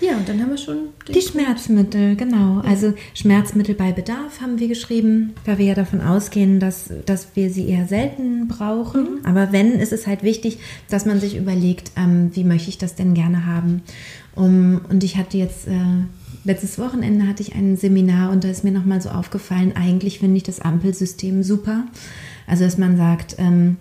[0.00, 2.62] Ja, und dann haben wir schon die Schmerzmittel, genau.
[2.62, 2.68] Ja.
[2.68, 7.50] Also Schmerzmittel bei Bedarf haben wir geschrieben, weil wir ja davon ausgehen, dass, dass wir
[7.50, 9.02] sie eher selten brauchen.
[9.02, 9.26] Mhm.
[9.26, 10.58] Aber wenn, ist es halt wichtig,
[10.88, 13.82] dass man sich überlegt, ähm, wie möchte ich das denn gerne haben.
[14.34, 15.72] Um, und ich hatte jetzt äh,
[16.44, 20.36] letztes Wochenende hatte ich ein Seminar und da ist mir nochmal so aufgefallen, eigentlich finde
[20.36, 21.84] ich das Ampelsystem super.
[22.46, 23.76] Also dass man sagt, ähm,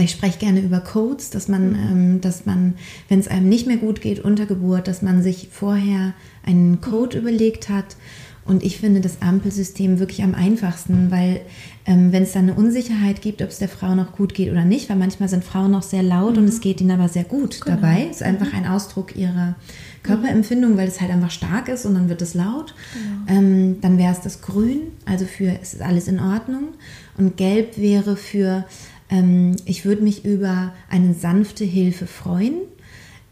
[0.00, 1.76] ich spreche gerne über Codes, dass man, mhm.
[1.76, 2.74] ähm, dass man,
[3.08, 7.16] wenn es einem nicht mehr gut geht unter Geburt, dass man sich vorher einen Code
[7.16, 7.22] mhm.
[7.22, 7.96] überlegt hat.
[8.44, 11.42] Und ich finde das Ampelsystem wirklich am einfachsten, weil
[11.86, 14.64] ähm, wenn es dann eine Unsicherheit gibt, ob es der Frau noch gut geht oder
[14.64, 16.42] nicht, weil manchmal sind Frauen noch sehr laut mhm.
[16.42, 17.76] und es geht ihnen aber sehr gut genau.
[17.76, 18.08] dabei.
[18.10, 18.58] Es ist einfach mhm.
[18.58, 19.54] ein Ausdruck ihrer
[20.02, 22.74] Körperempfindung, weil es halt einfach stark ist und dann wird es laut.
[22.94, 23.38] Genau.
[23.38, 26.68] Ähm, dann wäre es das Grün, also für es ist alles in Ordnung.
[27.16, 28.64] Und Gelb wäre für
[29.12, 32.54] ähm, ich würde mich über eine sanfte Hilfe freuen.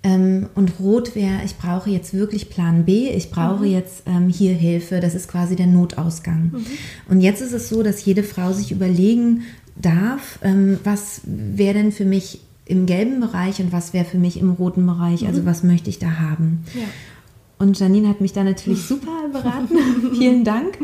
[0.03, 3.73] Ähm, und Rot wäre, ich brauche jetzt wirklich Plan B, ich brauche mhm.
[3.73, 6.53] jetzt ähm, hier Hilfe, das ist quasi der Notausgang.
[6.53, 6.67] Mhm.
[7.09, 9.43] Und jetzt ist es so, dass jede Frau sich überlegen
[9.77, 14.39] darf, ähm, was wäre denn für mich im gelben Bereich und was wäre für mich
[14.39, 15.47] im roten Bereich, also mhm.
[15.47, 16.65] was möchte ich da haben.
[16.75, 16.87] Ja.
[17.61, 19.77] Und Janine hat mich da natürlich super beraten.
[20.19, 20.79] Vielen Dank,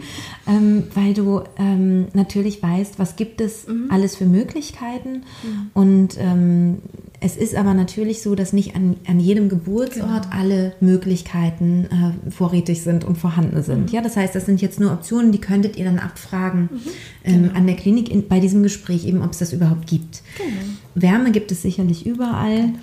[0.46, 3.90] ähm, weil du ähm, natürlich weißt, was gibt es mhm.
[3.90, 5.22] alles für Möglichkeiten.
[5.42, 5.70] Mhm.
[5.72, 6.82] Und ähm,
[7.20, 10.36] es ist aber natürlich so, dass nicht an, an jedem Geburtsort genau.
[10.36, 13.86] alle Möglichkeiten äh, vorrätig sind und vorhanden sind.
[13.86, 13.88] Mhm.
[13.88, 16.80] Ja, das heißt, das sind jetzt nur Optionen, die könntet ihr dann abfragen mhm.
[17.24, 17.54] Ähm, genau.
[17.54, 20.22] an der Klinik in, bei diesem Gespräch eben, ob es das überhaupt gibt.
[20.36, 20.50] Genau.
[20.94, 22.66] Wärme gibt es sicherlich überall.
[22.66, 22.78] Genau.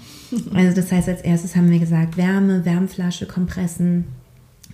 [0.53, 4.05] Also das heißt, als erstes haben wir gesagt, Wärme, Wärmflasche, Kompressen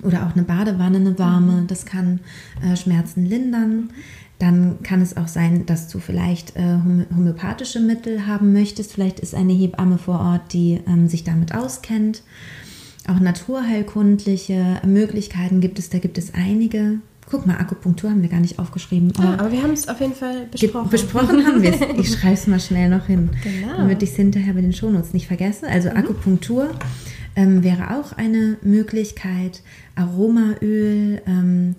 [0.03, 1.67] oder auch eine Badewanne, eine warme, mhm.
[1.67, 2.21] das kann
[2.63, 3.89] äh, Schmerzen lindern.
[4.37, 6.77] Dann kann es auch sein, dass du vielleicht äh,
[7.13, 8.93] homöopathische Mittel haben möchtest.
[8.93, 12.23] Vielleicht ist eine Hebamme vor Ort, die ähm, sich damit auskennt.
[13.07, 16.99] Auch naturheilkundliche Möglichkeiten gibt es, da gibt es einige.
[17.31, 19.13] Guck mal, Akupunktur haben wir gar nicht aufgeschrieben.
[19.17, 20.89] Aber, ah, aber wir haben es auf jeden Fall besprochen.
[20.89, 21.81] Besprochen haben wir es.
[21.99, 23.77] Ich schreibe es mal schnell noch hin, genau.
[23.77, 25.67] damit ich es hinterher bei den Shownotes nicht vergesse.
[25.67, 25.97] Also mhm.
[25.97, 26.69] Akupunktur
[27.35, 29.61] ähm, wäre auch eine Möglichkeit.
[29.95, 31.75] Aromaöl, ähm,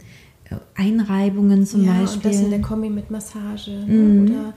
[0.74, 2.30] Einreibungen zum ja, Beispiel.
[2.30, 3.86] Und das in der Kombi mit Massage ne?
[3.86, 4.22] mhm.
[4.22, 4.54] oder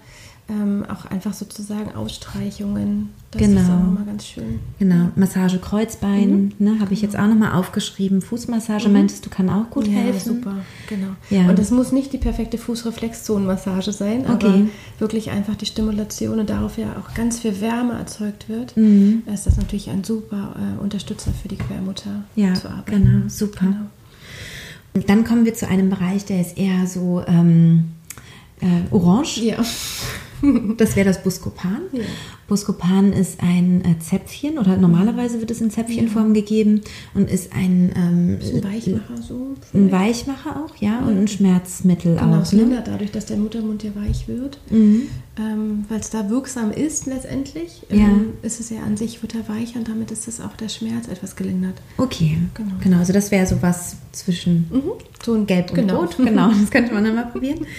[0.49, 3.10] ähm, auch einfach sozusagen Ausstreichungen.
[3.32, 3.62] Das genau.
[3.62, 4.60] ist auch nochmal ganz schön.
[4.77, 6.51] Genau, Massage Kreuzbein, mhm.
[6.60, 8.21] ne, habe ich jetzt auch nochmal aufgeschrieben.
[8.21, 8.93] Fußmassage mhm.
[8.93, 10.36] meintest du, kann auch gut ja, helfen.
[10.36, 10.56] super,
[10.88, 11.08] genau.
[11.29, 11.49] Ja.
[11.49, 14.47] Und das muss nicht die perfekte Fußreflexzonenmassage sein, okay.
[14.47, 14.60] aber
[14.99, 19.23] wirklich einfach die Stimulation und darauf ja auch ganz viel Wärme erzeugt wird, mhm.
[19.34, 23.03] ist das natürlich ein super äh, Unterstützer für die Quermutter ja, zu arbeiten.
[23.03, 23.65] Genau, super.
[23.65, 23.86] Genau.
[24.93, 27.86] Und dann kommen wir zu einem Bereich, der ist eher so ähm,
[28.62, 29.38] äh, orange.
[29.38, 29.58] Ja.
[30.77, 31.82] Das wäre das Buscopan.
[31.91, 32.01] Ja.
[32.47, 36.41] Buscopan ist ein äh, Zäpfchen oder normalerweise wird es in Zäpfchenform ja.
[36.41, 36.82] gegeben
[37.13, 39.53] und ist ein, ähm, ist ein Weichmacher so.
[39.73, 41.08] Ein Weichmacher auch, ja, ja.
[41.08, 42.49] und ein Schmerzmittel genau, auch.
[42.49, 42.84] Genau, ne?
[42.86, 45.03] dadurch, dass der Muttermund ja weich wird, mhm.
[45.38, 49.47] ähm, weil es da wirksam ist letztendlich, ähm, ist es ja an sich wird er
[49.47, 51.75] weich und damit ist es auch der Schmerz etwas gelindert.
[51.97, 52.73] Okay, genau.
[52.82, 54.82] genau also das wäre so was zwischen mhm.
[55.23, 56.01] so ein Gelb und genau.
[56.01, 56.17] Rot.
[56.17, 57.65] Genau, das könnte man dann mal probieren.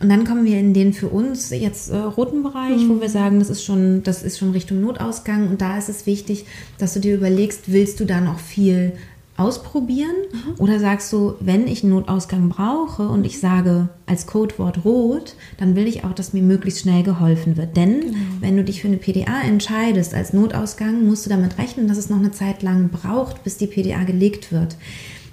[0.00, 2.88] Und dann kommen wir in den für uns jetzt äh, roten Bereich, mhm.
[2.88, 5.48] wo wir sagen, das ist schon, das ist schon Richtung Notausgang.
[5.48, 6.46] Und da ist es wichtig,
[6.78, 8.92] dass du dir überlegst, willst du da noch viel
[9.36, 10.14] ausprobieren?
[10.32, 10.54] Mhm.
[10.58, 15.76] Oder sagst du, wenn ich einen Notausgang brauche und ich sage als Codewort rot, dann
[15.76, 17.76] will ich auch, dass mir möglichst schnell geholfen wird.
[17.76, 18.16] Denn genau.
[18.40, 22.10] wenn du dich für eine PDA entscheidest als Notausgang, musst du damit rechnen, dass es
[22.10, 24.76] noch eine Zeit lang braucht, bis die PDA gelegt wird.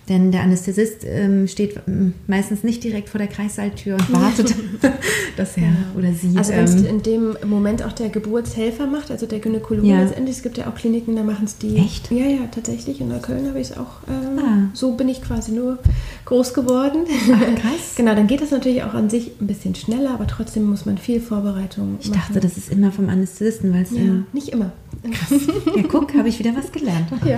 [0.08, 4.54] Denn der Anästhesist ähm, steht ähm, meistens nicht direkt vor der Kreissaaltür und wartet,
[5.38, 5.70] dass er ja.
[5.98, 6.38] oder sie.
[6.38, 10.02] Also wenn es ähm, in dem Moment auch der Geburtshelfer macht, also der Gynäkologe ja.
[10.02, 10.38] letztendlich.
[10.38, 11.78] Es gibt ja auch Kliniken, da machen es die.
[11.78, 12.12] Echt?
[12.12, 13.02] Ja, ja, tatsächlich.
[13.02, 14.04] In Neukölln habe ich es auch.
[14.08, 14.70] Ähm, ah.
[14.74, 15.80] So bin ich quasi nur
[16.26, 17.06] groß geworden.
[17.34, 17.94] Ach, krass.
[17.96, 21.00] genau, dann geht das natürlich auch an sich ein bisschen schneller, aber trotzdem muss man
[21.00, 22.20] viel Vorbereitung ich machen.
[22.20, 24.72] Ich dachte, das ist immer vom Anästhesisten, weil es ja, nicht immer.
[25.12, 25.40] Krass.
[25.76, 27.08] Ja, guck, habe ich wieder was gelernt.
[27.26, 27.38] Ja.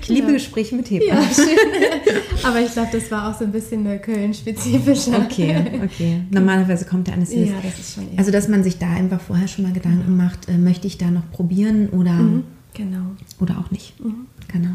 [0.00, 0.32] Ich liebe ja.
[0.34, 1.22] Gespräche mit Hebammen.
[1.22, 1.63] Ja,
[2.42, 5.12] Aber ich glaube, das war auch so ein bisschen eine Köln-spezifische.
[5.12, 6.22] Okay, okay.
[6.30, 7.52] Normalerweise kommt der Anästhesist.
[7.52, 8.18] Ja, das ist schon eher.
[8.18, 10.24] Also, dass man sich da einfach vorher schon mal Gedanken genau.
[10.24, 12.44] macht, äh, möchte ich da noch probieren oder, mhm.
[12.74, 13.12] genau.
[13.40, 13.98] oder auch nicht.
[14.02, 14.26] Mhm.
[14.48, 14.68] Genau.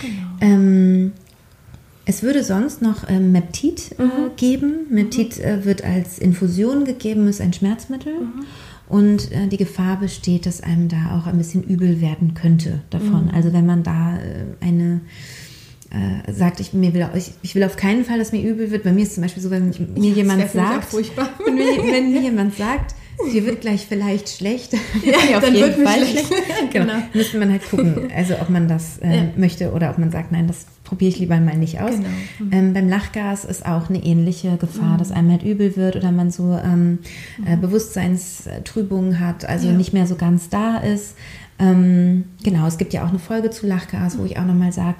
[0.00, 0.28] genau.
[0.40, 1.12] Ähm,
[2.04, 4.36] es würde sonst noch äh, Meptid äh, mhm.
[4.36, 4.74] geben.
[4.90, 5.44] Meptid mhm.
[5.44, 8.14] äh, wird als Infusion gegeben, ist ein Schmerzmittel.
[8.14, 8.44] Mhm.
[8.88, 13.26] Und äh, die Gefahr besteht, dass einem da auch ein bisschen übel werden könnte davon.
[13.26, 13.30] Mhm.
[13.34, 15.00] Also wenn man da äh, eine
[15.92, 18.82] äh, sagt, ich, mir will, ich, ich, will auf keinen Fall, dass mir übel wird.
[18.82, 20.92] Bei mir ist zum Beispiel so, wenn mir jemand sagt,
[21.44, 22.94] wenn mir, wenn mir jemand sagt,
[23.30, 24.72] dir wird gleich vielleicht schlecht.
[25.04, 26.26] Ja, auf jeden Fall schlecht.
[26.26, 26.70] schlecht.
[26.72, 26.94] genau.
[26.94, 27.04] genau.
[27.12, 29.24] Müsste man halt gucken, also ob man das äh, ja.
[29.36, 31.96] möchte oder ob man sagt, nein, das probiere ich lieber mal nicht aus.
[31.96, 32.08] Genau.
[32.38, 32.52] Mhm.
[32.52, 34.98] Ähm, beim Lachgas ist auch eine ähnliche Gefahr, mhm.
[34.98, 37.00] dass einem halt übel wird oder man so ähm,
[37.46, 37.60] äh, mhm.
[37.60, 39.74] Bewusstseinstrübungen hat, also ja.
[39.74, 41.16] nicht mehr so ganz da ist.
[41.58, 44.98] Ähm, genau, es gibt ja auch eine Folge zu Lachgas, wo ich auch nochmal sage,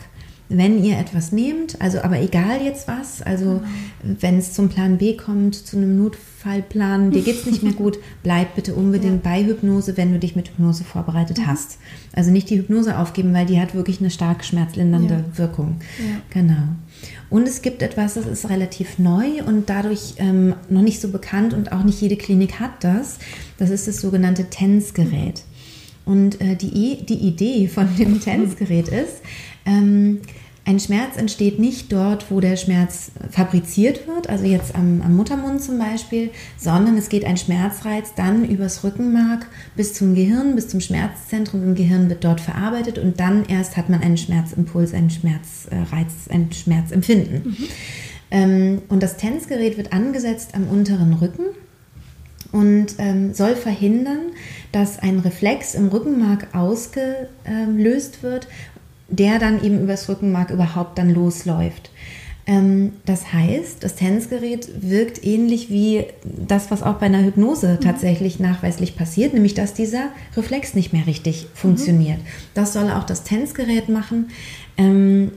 [0.56, 3.60] wenn ihr etwas nehmt, also aber egal jetzt was, also
[4.02, 4.16] genau.
[4.20, 7.98] wenn es zum Plan B kommt, zu einem Notfallplan, dir geht es nicht mehr gut,
[8.22, 9.30] bleib bitte unbedingt ja.
[9.30, 11.46] bei Hypnose, wenn du dich mit Hypnose vorbereitet mhm.
[11.46, 11.78] hast.
[12.12, 15.38] Also nicht die Hypnose aufgeben, weil die hat wirklich eine stark schmerzlindernde ja.
[15.38, 15.76] Wirkung.
[15.98, 16.40] Ja.
[16.40, 16.62] Genau.
[17.30, 21.54] Und es gibt etwas, das ist relativ neu und dadurch ähm, noch nicht so bekannt
[21.54, 23.18] und auch nicht jede Klinik hat das.
[23.58, 25.42] Das ist das sogenannte TENS-Gerät.
[26.04, 29.22] Und äh, die, die Idee von dem TENS-Gerät ist,
[29.64, 30.20] ähm,
[30.64, 35.60] ein Schmerz entsteht nicht dort, wo der Schmerz fabriziert wird, also jetzt am, am, Muttermund
[35.60, 40.80] zum Beispiel, sondern es geht ein Schmerzreiz dann übers Rückenmark bis zum Gehirn, bis zum
[40.80, 46.28] Schmerzzentrum im Gehirn wird dort verarbeitet und dann erst hat man einen Schmerzimpuls, einen Schmerzreiz,
[46.30, 47.42] ein Schmerzempfinden.
[47.44, 47.68] Mhm.
[48.30, 51.44] Ähm, und das TENS-Gerät wird angesetzt am unteren Rücken
[52.52, 54.30] und ähm, soll verhindern,
[54.70, 58.46] dass ein Reflex im Rückenmark ausgelöst wird
[59.12, 61.90] der dann eben übers Rückenmark überhaupt dann losläuft.
[62.44, 67.80] Ähm, das heißt, das Tennisgerät wirkt ähnlich wie das, was auch bei einer Hypnose mhm.
[67.80, 72.18] tatsächlich nachweislich passiert, nämlich dass dieser Reflex nicht mehr richtig funktioniert.
[72.18, 72.26] Mhm.
[72.54, 74.30] Das soll auch das Tennisgerät machen.
[74.76, 75.30] Ähm,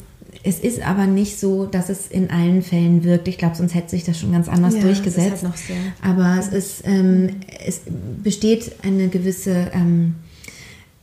[0.43, 3.27] es ist aber nicht so, dass es in allen Fällen wirkt.
[3.27, 5.43] Ich glaube, sonst hätte sich das schon ganz anders ja, durchgesetzt.
[5.43, 5.53] Halt
[6.01, 7.81] aber es ist, ähm, es
[8.23, 10.15] besteht eine gewisse ähm,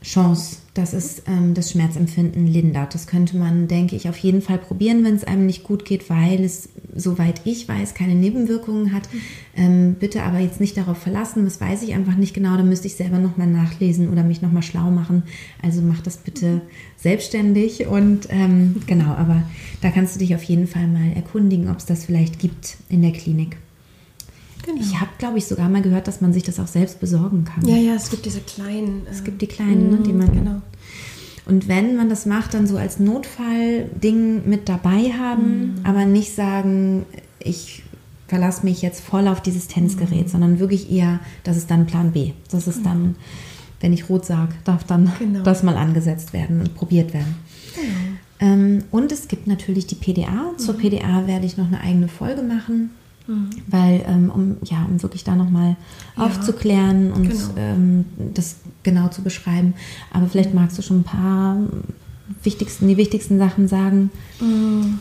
[0.01, 2.95] Chance, dass es ähm, das Schmerzempfinden lindert.
[2.95, 6.09] Das könnte man, denke ich, auf jeden Fall probieren, wenn es einem nicht gut geht,
[6.09, 9.07] weil es, soweit ich weiß, keine Nebenwirkungen hat.
[9.55, 12.87] Ähm, bitte aber jetzt nicht darauf verlassen, das weiß ich einfach nicht genau, da müsste
[12.87, 15.23] ich selber nochmal nachlesen oder mich nochmal schlau machen.
[15.61, 16.61] Also mach das bitte
[16.97, 19.43] selbstständig und ähm, genau, aber
[19.81, 23.03] da kannst du dich auf jeden Fall mal erkundigen, ob es das vielleicht gibt in
[23.03, 23.57] der Klinik.
[24.63, 24.79] Genau.
[24.79, 27.67] Ich habe, glaube ich, sogar mal gehört, dass man sich das auch selbst besorgen kann.
[27.67, 29.05] Ja, ja, es gibt diese kleinen.
[29.05, 30.31] Äh, es gibt die kleinen, ne, die man.
[30.31, 30.61] Genau.
[31.45, 35.73] Und wenn man das macht, dann so als Notfallding mit dabei haben, mhm.
[35.83, 37.05] aber nicht sagen,
[37.39, 37.83] ich
[38.27, 40.29] verlasse mich jetzt voll auf dieses Tennisgerät, mhm.
[40.29, 42.31] sondern wirklich eher, das ist dann Plan B.
[42.49, 43.15] Das ist dann,
[43.81, 45.43] wenn ich rot sage, darf dann genau.
[45.43, 47.35] das mal angesetzt werden und probiert werden.
[47.75, 48.51] Genau.
[48.51, 50.53] Ähm, und es gibt natürlich die PDA.
[50.57, 50.79] Zur mhm.
[50.79, 52.91] PDA werde ich noch eine eigene Folge machen.
[53.27, 53.49] Mhm.
[53.67, 55.77] Weil, ähm, um, ja, um wirklich da nochmal
[56.17, 57.43] ja, aufzuklären und genau.
[57.57, 59.73] ähm, das genau zu beschreiben.
[60.11, 61.57] Aber vielleicht magst du schon ein paar
[62.43, 64.11] wichtigsten, die wichtigsten Sachen sagen.
[64.41, 64.99] Mhm.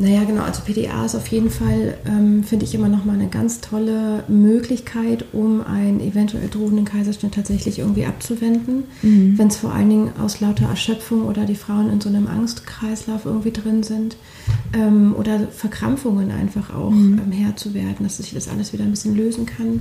[0.00, 0.44] Naja, genau.
[0.44, 4.24] Also PDA ist auf jeden Fall, ähm, finde ich, immer noch mal eine ganz tolle
[4.28, 8.84] Möglichkeit, um einen eventuell drohenden Kaiserschnitt tatsächlich irgendwie abzuwenden.
[9.02, 9.36] Mhm.
[9.36, 13.26] Wenn es vor allen Dingen aus lauter Erschöpfung oder die Frauen in so einem Angstkreislauf
[13.26, 14.16] irgendwie drin sind
[14.72, 17.20] ähm, oder Verkrampfungen einfach auch mhm.
[17.22, 19.80] ähm, Herr zu werden, dass sich das alles wieder ein bisschen lösen kann.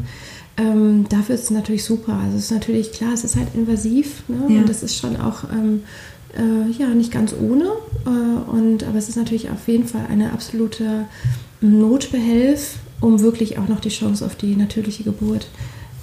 [0.58, 2.20] Ähm, dafür ist es natürlich super.
[2.26, 4.54] Also es ist natürlich klar, es ist halt invasiv ne?
[4.54, 4.60] ja.
[4.60, 5.84] und das ist schon auch ähm,
[6.38, 7.72] äh, ja, nicht ganz ohne.
[8.06, 11.06] Äh, und, aber es ist natürlich auf jeden Fall eine absolute
[11.62, 15.48] Notbehelf, um wirklich auch noch die Chance auf die natürliche Geburt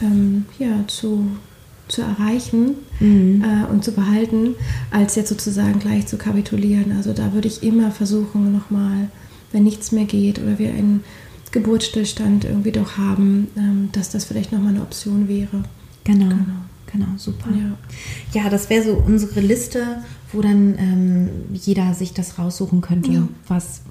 [0.03, 1.27] ähm, ja, zu,
[1.89, 3.45] zu erreichen mhm.
[3.45, 4.55] äh, und zu behalten,
[4.91, 6.93] als jetzt sozusagen gleich zu kapitulieren.
[6.97, 9.09] Also da würde ich immer versuchen, nochmal,
[9.53, 11.05] wenn nichts mehr geht oder wir einen
[11.53, 15.63] Geburtsstillstand irgendwie doch haben, ähm, dass das vielleicht nochmal eine Option wäre.
[16.05, 16.29] Genau.
[16.29, 16.45] genau.
[16.97, 17.51] Genau, super.
[17.51, 23.13] Ja, ja das wäre so unsere Liste, wo dann ähm, jeder sich das raussuchen könnte,
[23.13, 23.29] ja.
[23.49, 23.83] was,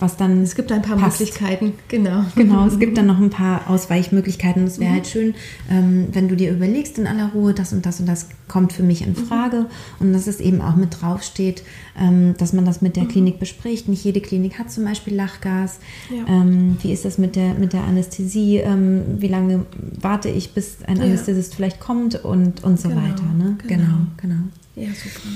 [0.00, 0.42] was dann.
[0.42, 1.20] Es gibt ein paar passt.
[1.20, 2.24] Möglichkeiten, genau.
[2.34, 4.64] Genau, es gibt dann noch ein paar Ausweichmöglichkeiten.
[4.64, 4.94] Es wäre mhm.
[4.94, 5.34] halt schön,
[5.70, 8.82] ähm, wenn du dir überlegst in aller Ruhe, das und das und das kommt für
[8.82, 9.16] mich in mhm.
[9.16, 9.66] Frage mhm.
[10.00, 11.62] und dass es eben auch mit draufsteht,
[11.98, 13.08] ähm, dass man das mit der mhm.
[13.08, 13.88] Klinik bespricht.
[13.88, 15.78] Nicht jede Klinik hat zum Beispiel Lachgas.
[16.10, 16.26] Ja.
[16.26, 18.58] Ähm, wie ist das mit der, mit der Anästhesie?
[18.58, 19.66] Ähm, wie lange
[20.00, 21.04] warte ich, bis ein ja.
[21.04, 23.02] Anästhesist vielleicht kommt und, und so genau.
[23.02, 23.24] weiter.
[23.36, 23.56] Ne?
[23.66, 23.82] Genau.
[23.82, 24.40] genau, genau.
[24.76, 25.28] Ja, super.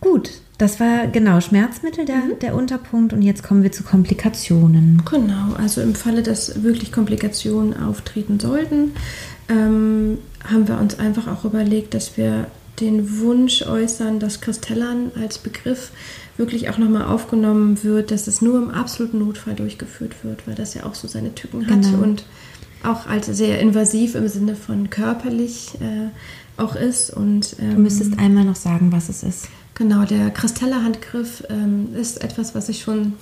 [0.00, 2.38] Gut, das war genau Schmerzmittel der, mhm.
[2.40, 5.02] der Unterpunkt und jetzt kommen wir zu Komplikationen.
[5.10, 8.92] Genau, also im Falle, dass wirklich Komplikationen auftreten sollten,
[9.48, 12.46] ähm, haben wir uns einfach auch überlegt, dass wir
[12.80, 15.92] den Wunsch äußern, dass Kristellern als Begriff
[16.36, 20.74] wirklich auch nochmal aufgenommen wird, dass es nur im absoluten Notfall durchgeführt wird, weil das
[20.74, 22.02] ja auch so seine Tücken hat genau.
[22.02, 22.24] und
[22.82, 26.08] auch als sehr invasiv im Sinne von körperlich äh,
[26.60, 27.10] auch ist.
[27.10, 29.48] Und, ähm, du müsstest einmal noch sagen, was es ist.
[29.78, 33.12] Genau, der Kristeller-Handgriff ähm, ist etwas, was ich schon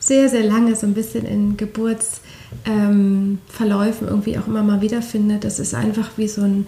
[0.00, 5.44] sehr, sehr lange so ein bisschen in Geburtsverläufen ähm, irgendwie auch immer mal wiederfindet.
[5.44, 6.66] Das ist einfach wie so ein,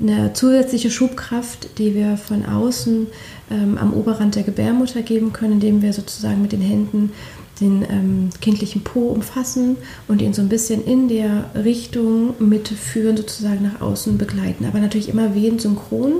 [0.00, 3.06] eine zusätzliche Schubkraft, die wir von außen
[3.52, 7.12] ähm, am Oberrand der Gebärmutter geben können, indem wir sozusagen mit den Händen
[7.60, 9.76] den ähm, kindlichen Po umfassen
[10.08, 14.64] und ihn so ein bisschen in der Richtung mitführen, sozusagen nach außen begleiten.
[14.64, 16.14] Aber natürlich immer wehend synchron.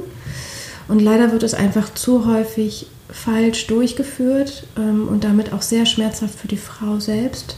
[0.88, 6.38] Und leider wird es einfach zu häufig falsch durchgeführt ähm, und damit auch sehr schmerzhaft
[6.38, 7.57] für die Frau selbst,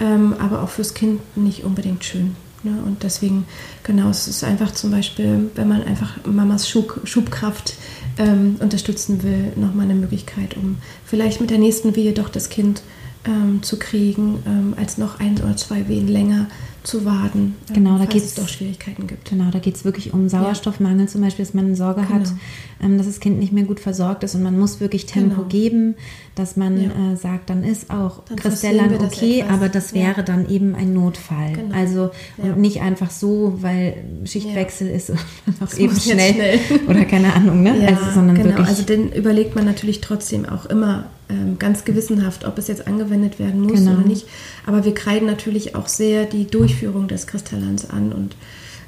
[0.00, 2.36] ähm, aber auch fürs Kind nicht unbedingt schön.
[2.62, 2.72] Ne?
[2.84, 3.46] Und deswegen,
[3.84, 7.74] genau, es ist einfach zum Beispiel, wenn man einfach Mamas Schub, Schubkraft
[8.18, 12.82] ähm, unterstützen will, nochmal eine Möglichkeit, um vielleicht mit der nächsten Wehe doch das Kind
[13.24, 16.46] ähm, zu kriegen, ähm, als noch ein oder zwei Wehen länger
[16.86, 19.28] zu warten, ähm, genau, da falls es doch Schwierigkeiten gibt.
[19.28, 22.20] Genau, da geht es wirklich um Sauerstoffmangel zum Beispiel, dass man Sorge genau.
[22.20, 22.32] hat,
[22.80, 25.48] ähm, dass das Kind nicht mehr gut versorgt ist und man muss wirklich Tempo genau.
[25.48, 25.94] geben,
[26.36, 26.90] dass man ja.
[26.90, 29.52] äh, sagt, dann ist auch Christellan okay, etwas.
[29.52, 30.22] aber das wäre ja.
[30.22, 31.54] dann eben ein Notfall.
[31.54, 31.74] Genau.
[31.74, 32.52] Also ja.
[32.52, 35.18] und nicht einfach so, weil Schichtwechsel ist und
[35.62, 37.82] auch eben schnell, schnell, oder keine Ahnung, ne?
[37.82, 38.48] Ja, also, sondern genau.
[38.50, 42.86] Wirklich also den überlegt man natürlich trotzdem auch immer ähm, ganz gewissenhaft, ob es jetzt
[42.86, 43.92] angewendet werden muss genau.
[43.92, 44.26] oder nicht.
[44.66, 48.36] Aber wir kreiden natürlich auch sehr die Durchführung des Kristallans an und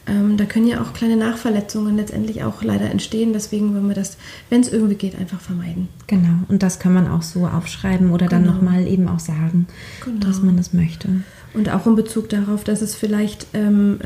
[0.09, 3.33] ähm, da können ja auch kleine Nachverletzungen letztendlich auch leider entstehen.
[3.33, 4.16] Deswegen wollen wir das,
[4.51, 5.88] wenn es irgendwie geht, einfach vermeiden.
[6.07, 8.42] Genau, und das kann man auch so aufschreiben oder genau.
[8.42, 9.66] dann nochmal eben auch sagen,
[10.05, 10.21] genau.
[10.21, 11.09] dass man das möchte.
[11.55, 13.99] Und auch in Bezug darauf, dass es vielleicht ähm,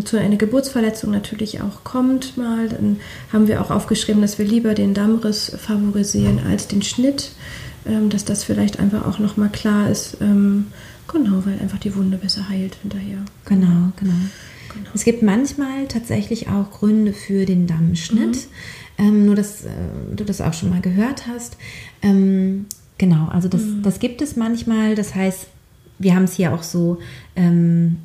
[0.00, 2.96] äh, zu einer Geburtsverletzung natürlich auch kommt, mal, dann
[3.32, 7.32] haben wir auch aufgeschrieben, dass wir lieber den Dammriss favorisieren als den Schnitt
[7.88, 10.18] ähm, dass das vielleicht einfach auch nochmal klar ist.
[10.20, 10.66] Ähm,
[11.08, 13.18] genau, weil einfach die Wunde besser heilt hinterher.
[13.44, 14.14] Genau, genau.
[14.76, 14.90] Genau.
[14.94, 18.36] Es gibt manchmal tatsächlich auch Gründe für den Dammschnitt.
[18.36, 18.40] Mhm.
[18.98, 19.70] Ähm, nur, dass äh,
[20.14, 21.56] du das auch schon mal gehört hast.
[22.02, 22.66] Ähm,
[22.98, 23.82] genau, also das, mhm.
[23.82, 24.94] das gibt es manchmal.
[24.94, 25.48] Das heißt,
[25.98, 26.98] wir haben es hier auch so,
[27.36, 27.96] ähm,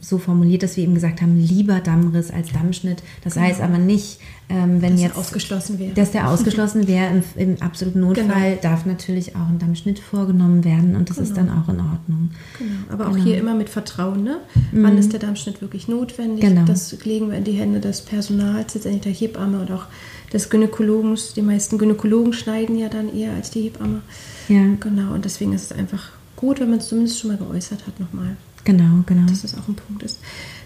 [0.00, 3.02] so formuliert, dass wir eben gesagt haben, lieber Dammriss als Dammschnitt.
[3.24, 3.46] Das genau.
[3.46, 5.16] heißt aber nicht, ähm, wenn dass jetzt.
[5.16, 5.92] ausgeschlossen wäre.
[5.92, 7.08] Dass der ausgeschlossen wäre.
[7.10, 8.62] Im, Im, absoluten Notfall genau.
[8.62, 11.28] darf natürlich auch ein Dammschnitt vorgenommen werden und das genau.
[11.28, 12.30] ist dann auch in Ordnung.
[12.58, 12.70] Genau.
[12.90, 13.24] Aber auch genau.
[13.24, 14.22] hier immer mit Vertrauen.
[14.22, 14.38] Ne?
[14.70, 14.82] Mhm.
[14.84, 16.42] Wann ist der Dammschnitt wirklich notwendig?
[16.42, 16.64] Genau.
[16.64, 19.86] Das legen wir in die Hände des Personals, letztendlich der Hebamme oder auch
[20.32, 21.18] des Gynäkologen.
[21.34, 24.02] Die meisten Gynäkologen schneiden ja dann eher als die Hebamme.
[24.48, 24.62] Ja.
[24.78, 25.12] Genau.
[25.14, 28.36] Und deswegen ist es einfach gut, wenn man es zumindest schon mal geäußert hat nochmal.
[28.64, 29.26] Genau, genau.
[29.28, 30.18] Dass es auch ein Punkt ist.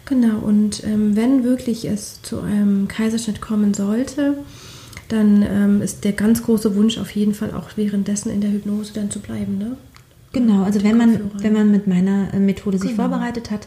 [0.06, 4.38] Genau, und ähm, wenn wirklich es zu einem Kaiserschnitt kommen sollte,
[5.08, 8.92] dann ähm, ist der ganz große Wunsch auf jeden Fall auch währenddessen in der Hypnose
[8.94, 9.58] dann zu bleiben.
[9.58, 9.76] Ne?
[10.36, 13.08] Genau, also wenn man, wenn man mit meiner äh, Methode sich genau.
[13.08, 13.66] vorbereitet hat,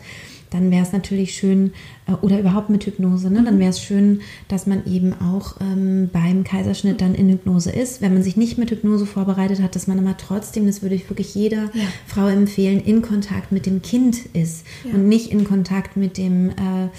[0.52, 1.74] dann wäre es natürlich schön,
[2.08, 3.44] äh, oder überhaupt mit Hypnose, ne?
[3.44, 3.60] dann mhm.
[3.60, 8.02] wäre es schön, dass man eben auch ähm, beim Kaiserschnitt dann in Hypnose ist.
[8.02, 11.10] Wenn man sich nicht mit Hypnose vorbereitet hat, dass man aber trotzdem, das würde ich
[11.10, 11.84] wirklich jeder ja.
[12.06, 14.94] Frau empfehlen, in Kontakt mit dem Kind ist ja.
[14.94, 16.50] und nicht in Kontakt mit dem...
[16.50, 16.90] Äh,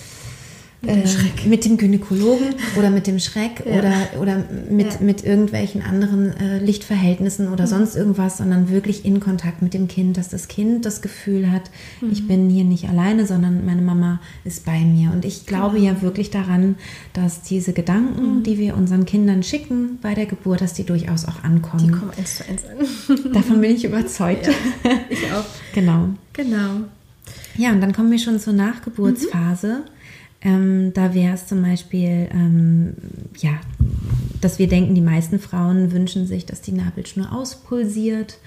[0.82, 3.78] mit dem, äh, mit dem Gynäkologen oder mit dem Schreck ja.
[3.78, 5.00] oder, oder mit, ja.
[5.00, 7.68] mit irgendwelchen anderen äh, Lichtverhältnissen oder mhm.
[7.68, 11.70] sonst irgendwas, sondern wirklich in Kontakt mit dem Kind, dass das Kind das Gefühl hat,
[12.00, 12.12] mhm.
[12.12, 15.10] ich bin hier nicht alleine, sondern meine Mama ist bei mir.
[15.12, 15.92] Und ich glaube genau.
[15.92, 16.76] ja wirklich daran,
[17.12, 18.42] dass diese Gedanken, mhm.
[18.42, 21.86] die wir unseren Kindern schicken bei der Geburt, dass die durchaus auch ankommen.
[21.86, 23.32] Die kommen eins zu eins an.
[23.32, 24.46] Davon bin ich überzeugt.
[24.46, 25.44] Ja, ich auch.
[25.72, 26.08] Genau.
[26.32, 26.80] Genau.
[27.56, 29.84] Ja, und dann kommen wir schon zur Nachgeburtsphase.
[30.42, 32.94] Ähm, da wäre es zum Beispiel, ähm,
[33.38, 33.60] ja,
[34.40, 38.38] dass wir denken, die meisten Frauen wünschen sich, dass die Nabelschnur auspulsiert.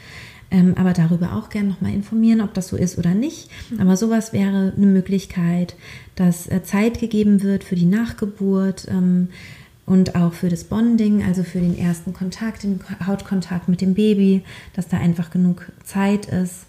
[0.49, 3.49] Ähm, aber darüber auch gerne nochmal informieren, ob das so ist oder nicht.
[3.71, 3.79] Mhm.
[3.79, 5.75] Aber sowas wäre eine Möglichkeit,
[6.15, 9.29] dass äh, Zeit gegeben wird für die Nachgeburt ähm,
[9.87, 14.43] und auch für das Bonding, also für den ersten Kontakt, den Hautkontakt mit dem Baby,
[14.75, 16.67] dass da einfach genug Zeit ist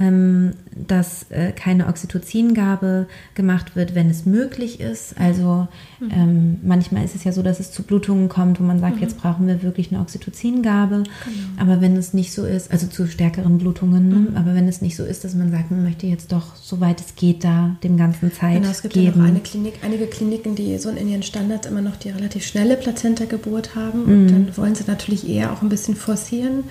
[0.00, 0.52] ähm,
[0.86, 5.18] dass äh, keine Oxytocingabe gemacht wird, wenn es möglich ist.
[5.18, 5.68] Also
[6.00, 6.10] mhm.
[6.10, 9.02] ähm, manchmal ist es ja so, dass es zu Blutungen kommt, wo man sagt, mhm.
[9.02, 11.02] jetzt brauchen wir wirklich eine Oxytocingabe.
[11.02, 11.10] Genau.
[11.56, 14.14] Aber wenn es nicht so ist, also zu stärkeren Blutungen, ne?
[14.30, 14.36] mhm.
[14.36, 17.14] aber wenn es nicht so ist, dass man sagt, man möchte jetzt doch, soweit es
[17.16, 19.20] geht, da dem Ganzen Zeit genau, es gibt geben.
[19.20, 22.76] ja eine Klinik, einige Kliniken, die so in ihren Standards immer noch die relativ schnelle
[22.76, 24.04] Plazenta-Geburt haben.
[24.04, 24.28] Und mhm.
[24.28, 26.64] dann wollen sie natürlich eher auch ein bisschen forcieren.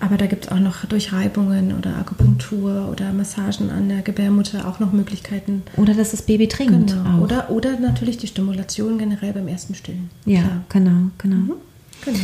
[0.00, 3.12] Aber da gibt es auch noch durch Reibungen oder Akupunktur oder
[3.48, 5.62] Massagen an der Gebärmutter auch noch Möglichkeiten.
[5.76, 6.90] Oder dass das Baby trinkt.
[6.92, 7.22] Genau.
[7.22, 10.10] Oder, oder natürlich die Stimulation generell beim ersten Stillen.
[10.26, 10.64] Ja, Klar.
[10.68, 11.36] genau, genau.
[11.36, 11.52] Mhm.
[12.04, 12.18] genau.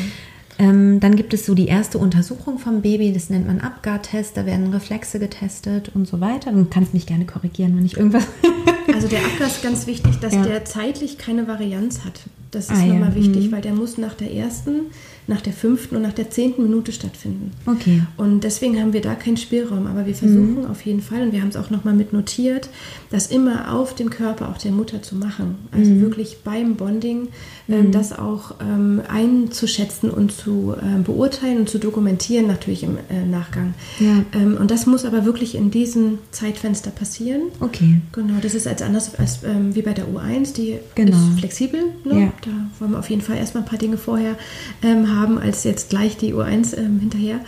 [0.57, 4.47] Ähm, dann gibt es so die erste Untersuchung vom Baby, das nennt man Abgar-Test, da
[4.47, 6.53] werden Reflexe getestet und so weiter.
[6.53, 8.25] Du kannst mich gerne korrigieren, wenn ich irgendwas.
[8.95, 10.45] also der Abgar ist ganz wichtig, dass ja.
[10.45, 12.21] der zeitlich keine Varianz hat.
[12.53, 13.15] Das ist ah, nochmal ja.
[13.17, 13.53] wichtig, mhm.
[13.53, 14.83] weil der muss nach der ersten
[15.27, 17.53] nach der fünften und nach der zehnten Minute stattfinden.
[17.67, 18.03] Okay.
[18.17, 19.87] Und deswegen haben wir da keinen Spielraum.
[19.87, 20.67] Aber wir versuchen Mhm.
[20.71, 22.69] auf jeden Fall, und wir haben es auch nochmal mit notiert,
[23.11, 25.57] das immer auf dem Körper auch der Mutter zu machen.
[25.73, 26.01] Also Mhm.
[26.03, 27.29] wirklich beim Bonding
[27.69, 33.25] ähm, das auch ähm, einzuschätzen und zu ähm, beurteilen und zu dokumentieren, natürlich im äh,
[33.25, 33.75] Nachgang.
[34.01, 34.25] Ja.
[34.35, 37.43] Ähm, und das muss aber wirklich in diesem Zeitfenster passieren.
[37.61, 38.01] Okay.
[38.13, 41.17] Genau, das ist als anders als ähm, wie bei der U1, die Genau.
[41.17, 41.81] ist flexibel.
[42.05, 42.21] Ne?
[42.21, 42.33] Ja.
[42.43, 44.37] Da wollen wir auf jeden Fall erstmal ein paar Dinge vorher
[44.83, 47.41] ähm, haben, als jetzt gleich die U1 ähm, hinterher.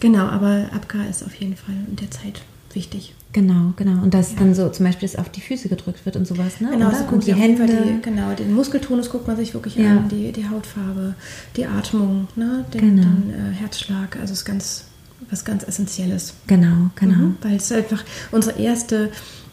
[0.00, 2.42] Genau, aber Abgar ist auf jeden Fall in der Zeit
[2.72, 3.14] wichtig.
[3.32, 4.02] Genau, genau.
[4.02, 6.70] Und dass dann so zum Beispiel das auf die Füße gedrückt wird und sowas, ne?
[6.72, 6.96] Genau, Oder?
[6.98, 7.64] so guckt die Hände.
[7.66, 9.98] Die, genau, den Muskeltonus guckt man sich wirklich Ja.
[9.98, 11.14] an, die, die Hautfarbe,
[11.56, 12.64] die Atmung, ne?
[12.74, 13.02] den, Genau.
[13.02, 14.16] den äh, Herzschlag.
[14.20, 14.84] Also ist ganz,
[15.30, 16.34] was ganz Essentielles.
[16.48, 17.14] Genau, genau.
[17.18, 18.02] Mhm, weil es einfach
[18.32, 19.10] unsere erste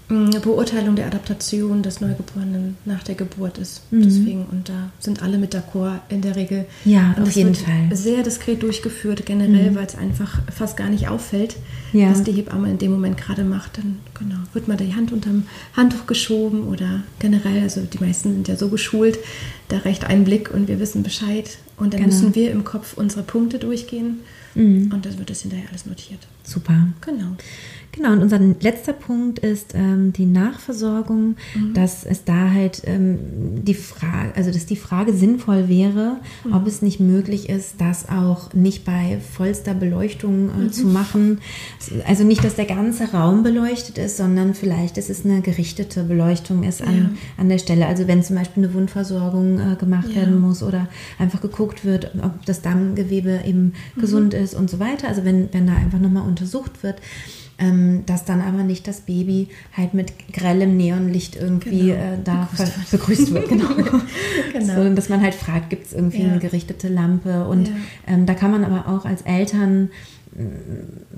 [0.10, 3.82] Beurteilung der Adaptation des Neugeborenen nach der Geburt ist.
[3.92, 4.04] Mhm.
[4.04, 6.66] Deswegen, und da sind alle mit d'accord in der Regel.
[6.86, 7.90] Ja, auf jeden Fall.
[7.94, 11.58] Sehr diskret durchgeführt, generell, weil es einfach fast gar nicht auffällt,
[11.92, 12.10] Ja.
[12.10, 13.78] was die Hebamme in dem Moment gerade macht.
[13.80, 15.44] Dann genau, wird mal die Hand unterm
[15.76, 19.20] Handtuch geschoben oder generell, also die meisten sind ja so geschult,
[19.68, 21.58] da reicht ein Blick und wir wissen Bescheid.
[21.76, 22.14] Und dann Genau.
[22.14, 24.20] müssen wir im Kopf unsere Punkte durchgehen
[24.56, 24.90] Mhm.
[24.94, 26.20] und dann wird das hinterher alles notiert.
[26.44, 26.88] Super.
[27.02, 27.36] Genau.
[27.94, 31.74] Genau, und unser letzter Punkt ist ähm, die Nachversorgung, Mhm.
[31.74, 33.18] dass es da halt ähm,
[33.64, 36.54] die Frage, also dass die Frage sinnvoll wäre, Mhm.
[36.54, 40.72] ob es nicht möglich ist, das auch nicht bei vollster Beleuchtung äh, Mhm.
[40.72, 41.40] zu machen.
[42.06, 46.62] Also nicht, dass der ganze Raum beleuchtet ist, sondern vielleicht, dass es eine gerichtete Beleuchtung
[46.64, 47.10] ist an, Ja.
[47.38, 47.88] an der Stelle.
[47.88, 50.18] Also wenn zum Beispiel eine Wundversorgung äh, gemacht Ja.
[50.18, 54.02] werden muss oder einfach geguckt wird, ob das Darmgewebe eben Mhm.
[54.02, 55.08] gesund ist und so weiter.
[55.08, 57.02] Also wenn, wenn da einfach nochmal untersucht wird,
[57.60, 61.94] ähm, dass dann aber nicht das Baby halt mit grellem Neonlicht irgendwie Genau.
[62.14, 63.50] äh, da Begrüßt begrüßt wird.
[63.50, 63.66] Genau.
[64.54, 64.76] Genau.
[64.84, 66.30] So, dass man halt fragt, gibt es irgendwie Ja.
[66.32, 67.48] eine gerichtete Lampe?
[67.48, 67.74] Und Ja.
[68.08, 69.90] ähm, da kann man aber auch als Eltern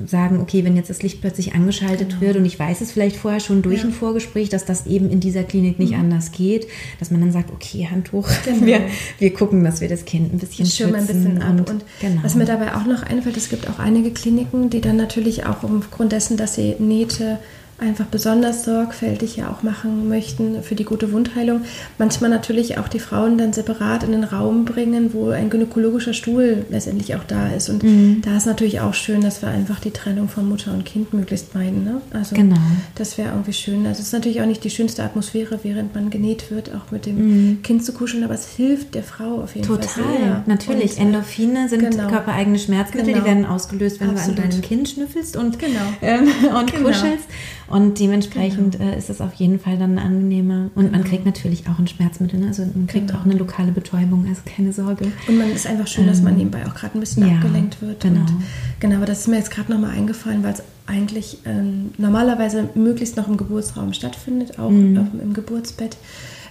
[0.07, 2.21] sagen, okay, wenn jetzt das Licht plötzlich angeschaltet Genau.
[2.21, 3.85] wird und ich weiß es vielleicht vorher schon durch Ja.
[3.87, 6.67] ein Vorgespräch, dass das eben in dieser Klinik nicht anders geht,
[6.99, 8.65] dass man dann sagt, okay, Handtuch, Genau.
[8.65, 8.81] wir,
[9.19, 11.23] wir gucken, dass wir das Kind ein bisschen schirme ein schützen.
[11.35, 11.69] bisschen ab.
[11.69, 12.21] Und, genau.
[12.23, 15.63] was mir dabei auch noch einfällt, es gibt auch einige Kliniken, die dann natürlich auch
[15.63, 17.39] aufgrund dessen, dass sie Nähte
[17.81, 21.61] einfach besonders sorgfältig ja auch machen möchten für die gute Wundheilung,
[21.97, 26.65] manchmal natürlich auch die Frauen dann separat in den Raum bringen, wo ein gynäkologischer Stuhl
[26.69, 27.69] letztendlich auch da ist.
[27.69, 28.21] Und Mhm.
[28.23, 31.55] da ist natürlich auch schön, dass wir einfach die Trennung von Mutter und Kind möglichst
[31.55, 31.83] meiden.
[31.83, 32.01] Ne?
[32.11, 32.57] Also Genau.
[32.95, 33.85] das wäre irgendwie schön.
[33.87, 37.05] Also es ist natürlich auch nicht die schönste Atmosphäre, während man genäht wird, auch mit
[37.05, 39.77] dem Kind zu kuscheln, aber es hilft der Frau auf jeden Fall.
[39.77, 39.81] Mhm.
[39.81, 40.91] Total, natürlich.
[40.93, 42.07] Und, äh, Endorphine sind genau.
[42.09, 43.19] körpereigene Schmerzmittel, Genau.
[43.19, 44.37] die werden ausgelöst, wenn Absolut.
[44.39, 45.79] du an deinem Kind schnüffelst und, Genau.
[46.01, 46.27] ähm,
[46.59, 46.89] und Genau.
[46.89, 47.25] kuschelst.
[47.69, 50.69] Und dementsprechend äh, ist es auf jeden Fall dann angenehmer.
[50.75, 52.47] Und man kriegt natürlich auch ein Schmerzmittel, ne?
[52.47, 53.19] also man kriegt Genau.
[53.19, 55.11] auch eine lokale Betäubung, also keine Sorge.
[55.27, 57.81] Und man ist einfach schön, dass man nebenbei auch gerade ein bisschen Ähm, ja, abgelenkt
[57.81, 57.99] wird.
[58.01, 58.21] genau.
[58.21, 58.31] Und,
[58.79, 63.15] genau, aber das ist mir jetzt gerade nochmal eingefallen, weil es eigentlich ähm, normalerweise möglichst
[63.17, 64.97] noch im Geburtsraum stattfindet, auch Mhm.
[64.97, 65.97] ähm, im Geburtsbett.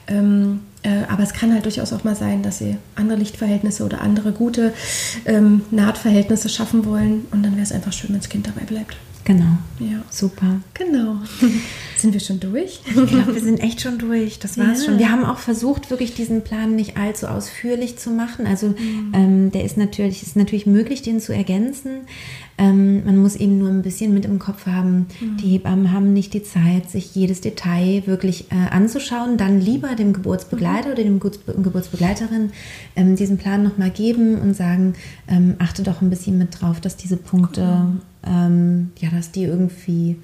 [0.07, 4.01] Ähm, äh, aber es kann halt durchaus auch mal sein, dass sie andere Lichtverhältnisse oder
[4.01, 4.73] andere gute
[5.27, 7.27] ähm, Nahtverhältnisse schaffen wollen.
[7.33, 8.97] Und dann wäre es einfach schön, wenn das Kind dabei bleibt.
[9.29, 10.03] Genau, Ja.
[10.09, 10.63] super.
[10.73, 11.19] Genau.
[11.99, 12.81] Sind wir schon durch?
[12.87, 14.39] Ich glaube, wir sind echt schon durch.
[14.39, 14.87] Das war's Ja.
[14.87, 14.99] schon.
[14.99, 18.47] Wir haben auch versucht, wirklich diesen Plan nicht allzu ausführlich zu machen.
[18.47, 19.13] Also Mhm.
[19.15, 22.03] ähm, der ist natürlich, ist natürlich möglich, den zu ergänzen.
[22.57, 25.37] Ähm, man muss eben nur ein bisschen mit im Kopf haben, Mhm.
[25.39, 29.37] die Hebammen haben nicht die Zeit, sich jedes Detail wirklich äh, anzuschauen.
[29.37, 32.51] Dann lieber dem Geburtsbegleiter oder dem Geburts Geburtsbegleiterin
[32.97, 34.95] ähm, diesen Plan nochmal geben und sagen,
[35.29, 37.87] ähm, achte doch ein bisschen mit drauf, dass diese Punkte,
[38.27, 40.17] ähm, ja, dass die irgendwie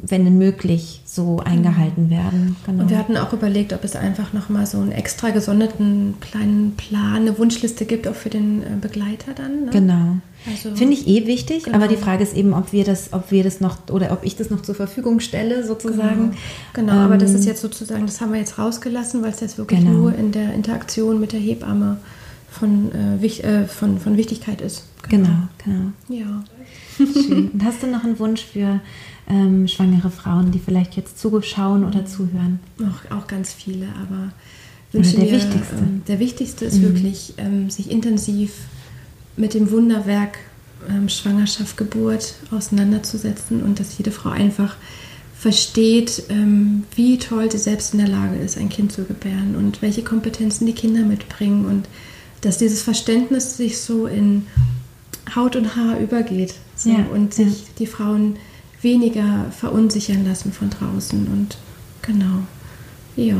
[0.00, 2.56] wenn möglich, so eingehalten werden.
[2.66, 2.82] Genau.
[2.82, 7.16] Und wir hatten auch überlegt, ob es einfach nochmal so einen extra gesonderten kleinen Plan,
[7.16, 9.66] eine Wunschliste gibt, auch für den äh, Begleiter dann.
[9.66, 9.70] Ne?
[9.70, 10.16] genau.
[10.50, 11.76] Also- Finde ich eh wichtig, Genau.
[11.76, 14.34] aber die Frage ist eben, ob wir das, ob wir das noch oder ob ich
[14.36, 16.32] das noch zur Verfügung stelle, sozusagen.
[16.72, 19.56] Genau, aber das Ähm, ist jetzt sozusagen, das haben wir jetzt rausgelassen, weil es jetzt
[19.58, 19.92] wirklich Genau.
[19.92, 21.98] nur in der Interaktion mit der Hebamme
[22.50, 24.84] von, äh, wich, äh, von, von Wichtigkeit ist.
[25.08, 25.28] Genau,
[25.64, 25.92] genau.
[26.08, 26.42] Ja.
[26.96, 27.50] Schön.
[27.50, 28.80] Und hast du noch einen Wunsch für
[29.32, 32.60] ähm, schwangere Frauen, die vielleicht jetzt zuschauen oder zuhören?
[32.80, 34.32] Auch, auch ganz viele, aber
[34.92, 35.76] wünsche der mir, wichtigste?
[35.78, 38.52] Ähm, der wichtigste ist wirklich, ähm, sich intensiv
[39.36, 40.38] mit dem Wunderwerk
[40.88, 44.76] ähm, Schwangerschaft, Geburt auseinanderzusetzen und dass jede Frau einfach
[45.38, 49.82] versteht, ähm, wie toll sie selbst in der Lage ist, ein Kind zu gebären und
[49.82, 51.88] welche Kompetenzen die Kinder mitbringen und
[52.42, 54.46] dass dieses Verständnis sich so in
[55.34, 57.44] Haut und Haar übergeht so, Ja, und ja.
[57.44, 58.36] sich die Frauen
[58.82, 61.56] weniger verunsichern lassen von draußen und
[62.02, 62.42] genau,
[63.16, 63.36] ja,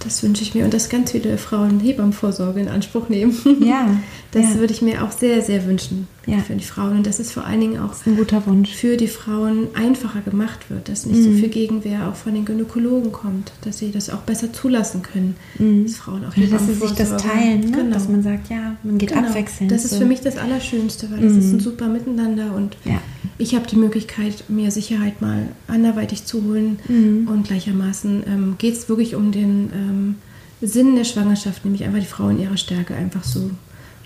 [0.00, 3.34] Das wünsche ich mir und dass ganz viele Frauen Hebammenvorsorge in Anspruch nehmen.
[3.64, 3.88] Ja.
[4.32, 4.54] Das ja.
[4.60, 6.38] würde ich mir auch sehr, sehr wünschen Ja.
[6.40, 6.98] für die Frauen.
[6.98, 8.70] Und dass es vor allen Dingen auch ein guter Wunsch.
[8.74, 11.38] für die Frauen einfacher gemacht wird, dass nicht so Mhm.
[11.38, 15.84] viel Gegenwehr auch von den Gynäkologen kommt, dass sie das auch besser zulassen können, Mhm.
[15.84, 17.76] dass Frauen auch Oder dass sie sich das teilen, ne?
[17.78, 17.94] Genau.
[17.94, 19.26] dass man sagt, ja, man geht Genau.
[19.28, 19.70] abwechselnd.
[19.72, 20.00] Das ist so.
[20.00, 21.38] für mich das Allerschönste, weil das Mhm.
[21.38, 23.00] ist ein super Miteinander und Ja.
[23.38, 27.28] Ich habe die Möglichkeit, mir Sicherheit mal anderweitig zu holen Mhm.
[27.28, 30.14] und gleichermaßen ähm, geht es wirklich um den ähm,
[30.62, 33.50] Sinn der Schwangerschaft, nämlich einfach die Frau in ihrer Stärke einfach so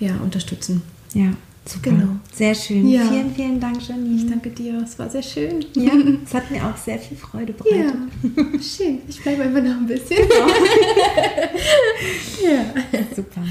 [0.01, 0.83] ja, unterstützen.
[1.15, 1.33] Ja,
[1.65, 1.91] super.
[1.91, 2.09] Genau.
[2.33, 2.89] Sehr schön.
[2.89, 3.03] Ja.
[3.07, 4.17] Vielen, vielen Dank, Janine.
[4.17, 5.65] Ich danke dir, es war sehr schön.
[5.75, 5.93] Ja,
[6.25, 7.95] es hat mir auch sehr viel Freude bereitet.
[8.23, 8.99] Ja, schön.
[9.09, 10.19] Ich bleibe einfach noch ein bisschen.
[12.43, 12.65] ja.
[13.15, 13.43] Super.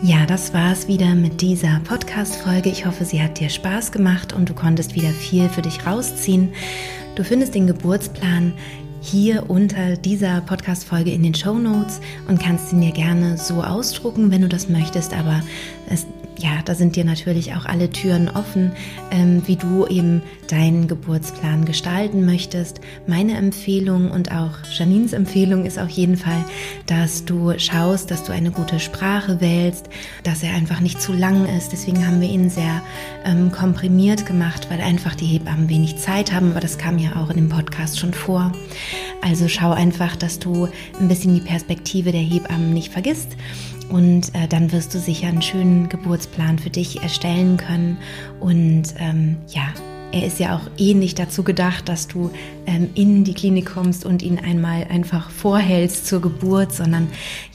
[0.00, 2.70] Ja, das war's wieder mit dieser Podcast-Folge.
[2.70, 6.50] Ich hoffe, sie hat dir Spaß gemacht und du konntest wieder viel für dich rausziehen.
[7.16, 8.52] Du findest den Geburtsplan
[9.00, 14.30] hier unter dieser Podcast-Folge in den Show Notes und kannst ihn dir gerne so ausdrucken,
[14.30, 15.12] wenn du das möchtest.
[15.14, 15.42] Aber
[15.90, 16.06] es,
[16.38, 18.72] ja, da sind dir natürlich auch alle Türen offen,
[19.10, 22.80] ähm, wie du eben deinen Geburtsplan gestalten möchtest.
[23.06, 26.44] Meine Empfehlung und auch Janines Empfehlung ist auf jeden Fall,
[26.86, 29.88] dass du schaust, dass du eine gute Sprache wählst,
[30.22, 31.72] dass er einfach nicht zu lang ist.
[31.72, 32.82] Deswegen haben wir ihn sehr
[33.24, 36.52] ähm, komprimiert gemacht, weil einfach die Hebammen wenig Zeit haben.
[36.52, 38.52] Aber das kam ja auch in dem Podcast schon vor.
[39.22, 40.68] Also schau einfach, dass du
[41.00, 43.36] ein bisschen die Perspektive der Hebammen nicht vergisst.
[43.88, 47.98] Und äh, dann wirst du sicher einen schönen Geburtsplan für dich erstellen können.
[48.40, 49.72] Und ähm, ja,
[50.12, 52.30] er ist ja auch nicht dazu gedacht, dass du
[52.66, 57.08] ähm, in die Klinik kommst und ihn einmal einfach vorhältst zur Geburt, sondern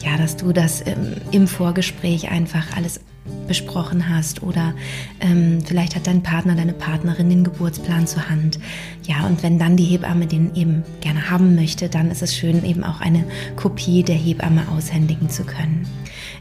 [0.04, 3.00] ja, dass du das ähm, im Vorgespräch einfach alles
[3.48, 4.74] besprochen hast oder
[5.20, 8.60] ähm, vielleicht hat dein Partner, deine Partnerin den Geburtsplan zur Hand.
[9.04, 12.66] Ja, und wenn dann die Hebamme den eben gerne haben möchte, dann ist es schön,
[12.66, 15.86] eben auch eine Kopie der Hebamme aushändigen zu können.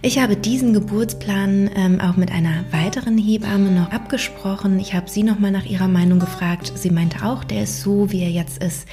[0.04, 4.80] Ich habe diesen Geburtsplan ähm, auch mit einer weiteren Hebamme noch abgesprochen.
[4.80, 6.72] Ich habe sie nochmal nach ihrer Meinung gefragt.
[6.74, 8.88] Sie meinte auch, der ist so, wie er jetzt ist,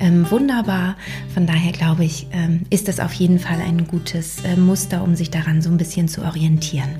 [0.00, 0.96] ähm, wunderbar.
[1.32, 5.16] Von daher glaube ich, ähm, ist das auf jeden Fall ein gutes äh, Muster, um
[5.16, 6.90] sich daran so ein bisschen zu orientieren.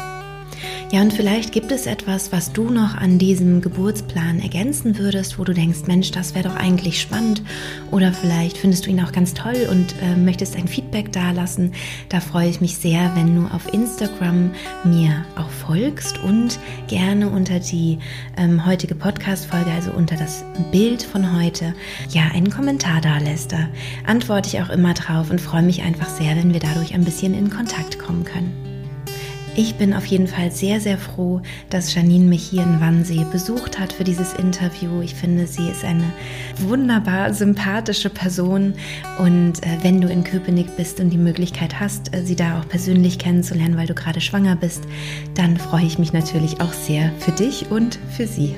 [0.93, 5.45] Ja, und vielleicht gibt es etwas, was du noch an diesem Geburtsplan ergänzen würdest, wo
[5.45, 7.45] du denkst, Mensch, das wäre doch eigentlich spannend.
[7.93, 11.75] Oder vielleicht findest du ihn auch ganz toll und äh, möchtest ein Feedback dalassen.
[12.09, 14.51] Da freue ich mich sehr, wenn du auf Instagram
[14.83, 18.01] mir auch folgst und gerne unter die
[18.37, 21.73] ähm, heutige Podcast-Folge, also unter das Bild von heute,
[22.09, 23.53] ja, einen Kommentar da lässt.
[23.53, 23.69] Da
[24.09, 27.33] antworte ich auch immer drauf und freue mich einfach sehr, wenn wir dadurch ein bisschen
[27.33, 28.70] in Kontakt kommen können.
[29.57, 31.41] Ich bin auf jeden Fall sehr, sehr froh,
[31.71, 35.01] dass Janine mich hier in Wannsee besucht hat für dieses Interview.
[35.03, 36.05] Ich finde, sie ist eine
[36.59, 38.75] wunderbar sympathische Person
[39.19, 42.69] und äh, wenn du in Köpenick bist und die Möglichkeit hast, äh, sie da auch
[42.69, 44.85] persönlich kennenzulernen, weil du gerade schwanger bist,
[45.35, 48.55] dann freue ich mich natürlich auch sehr für dich und für sie.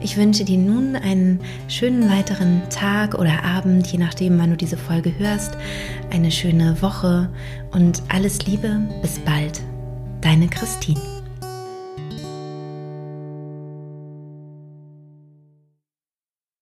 [0.00, 4.76] Ich wünsche dir nun einen schönen weiteren Tag oder Abend, je nachdem, wann du diese
[4.76, 5.56] Folge hörst,
[6.10, 7.30] eine schöne Woche
[7.72, 9.62] und alles Liebe, bis bald.
[10.22, 11.11] Deine Christine.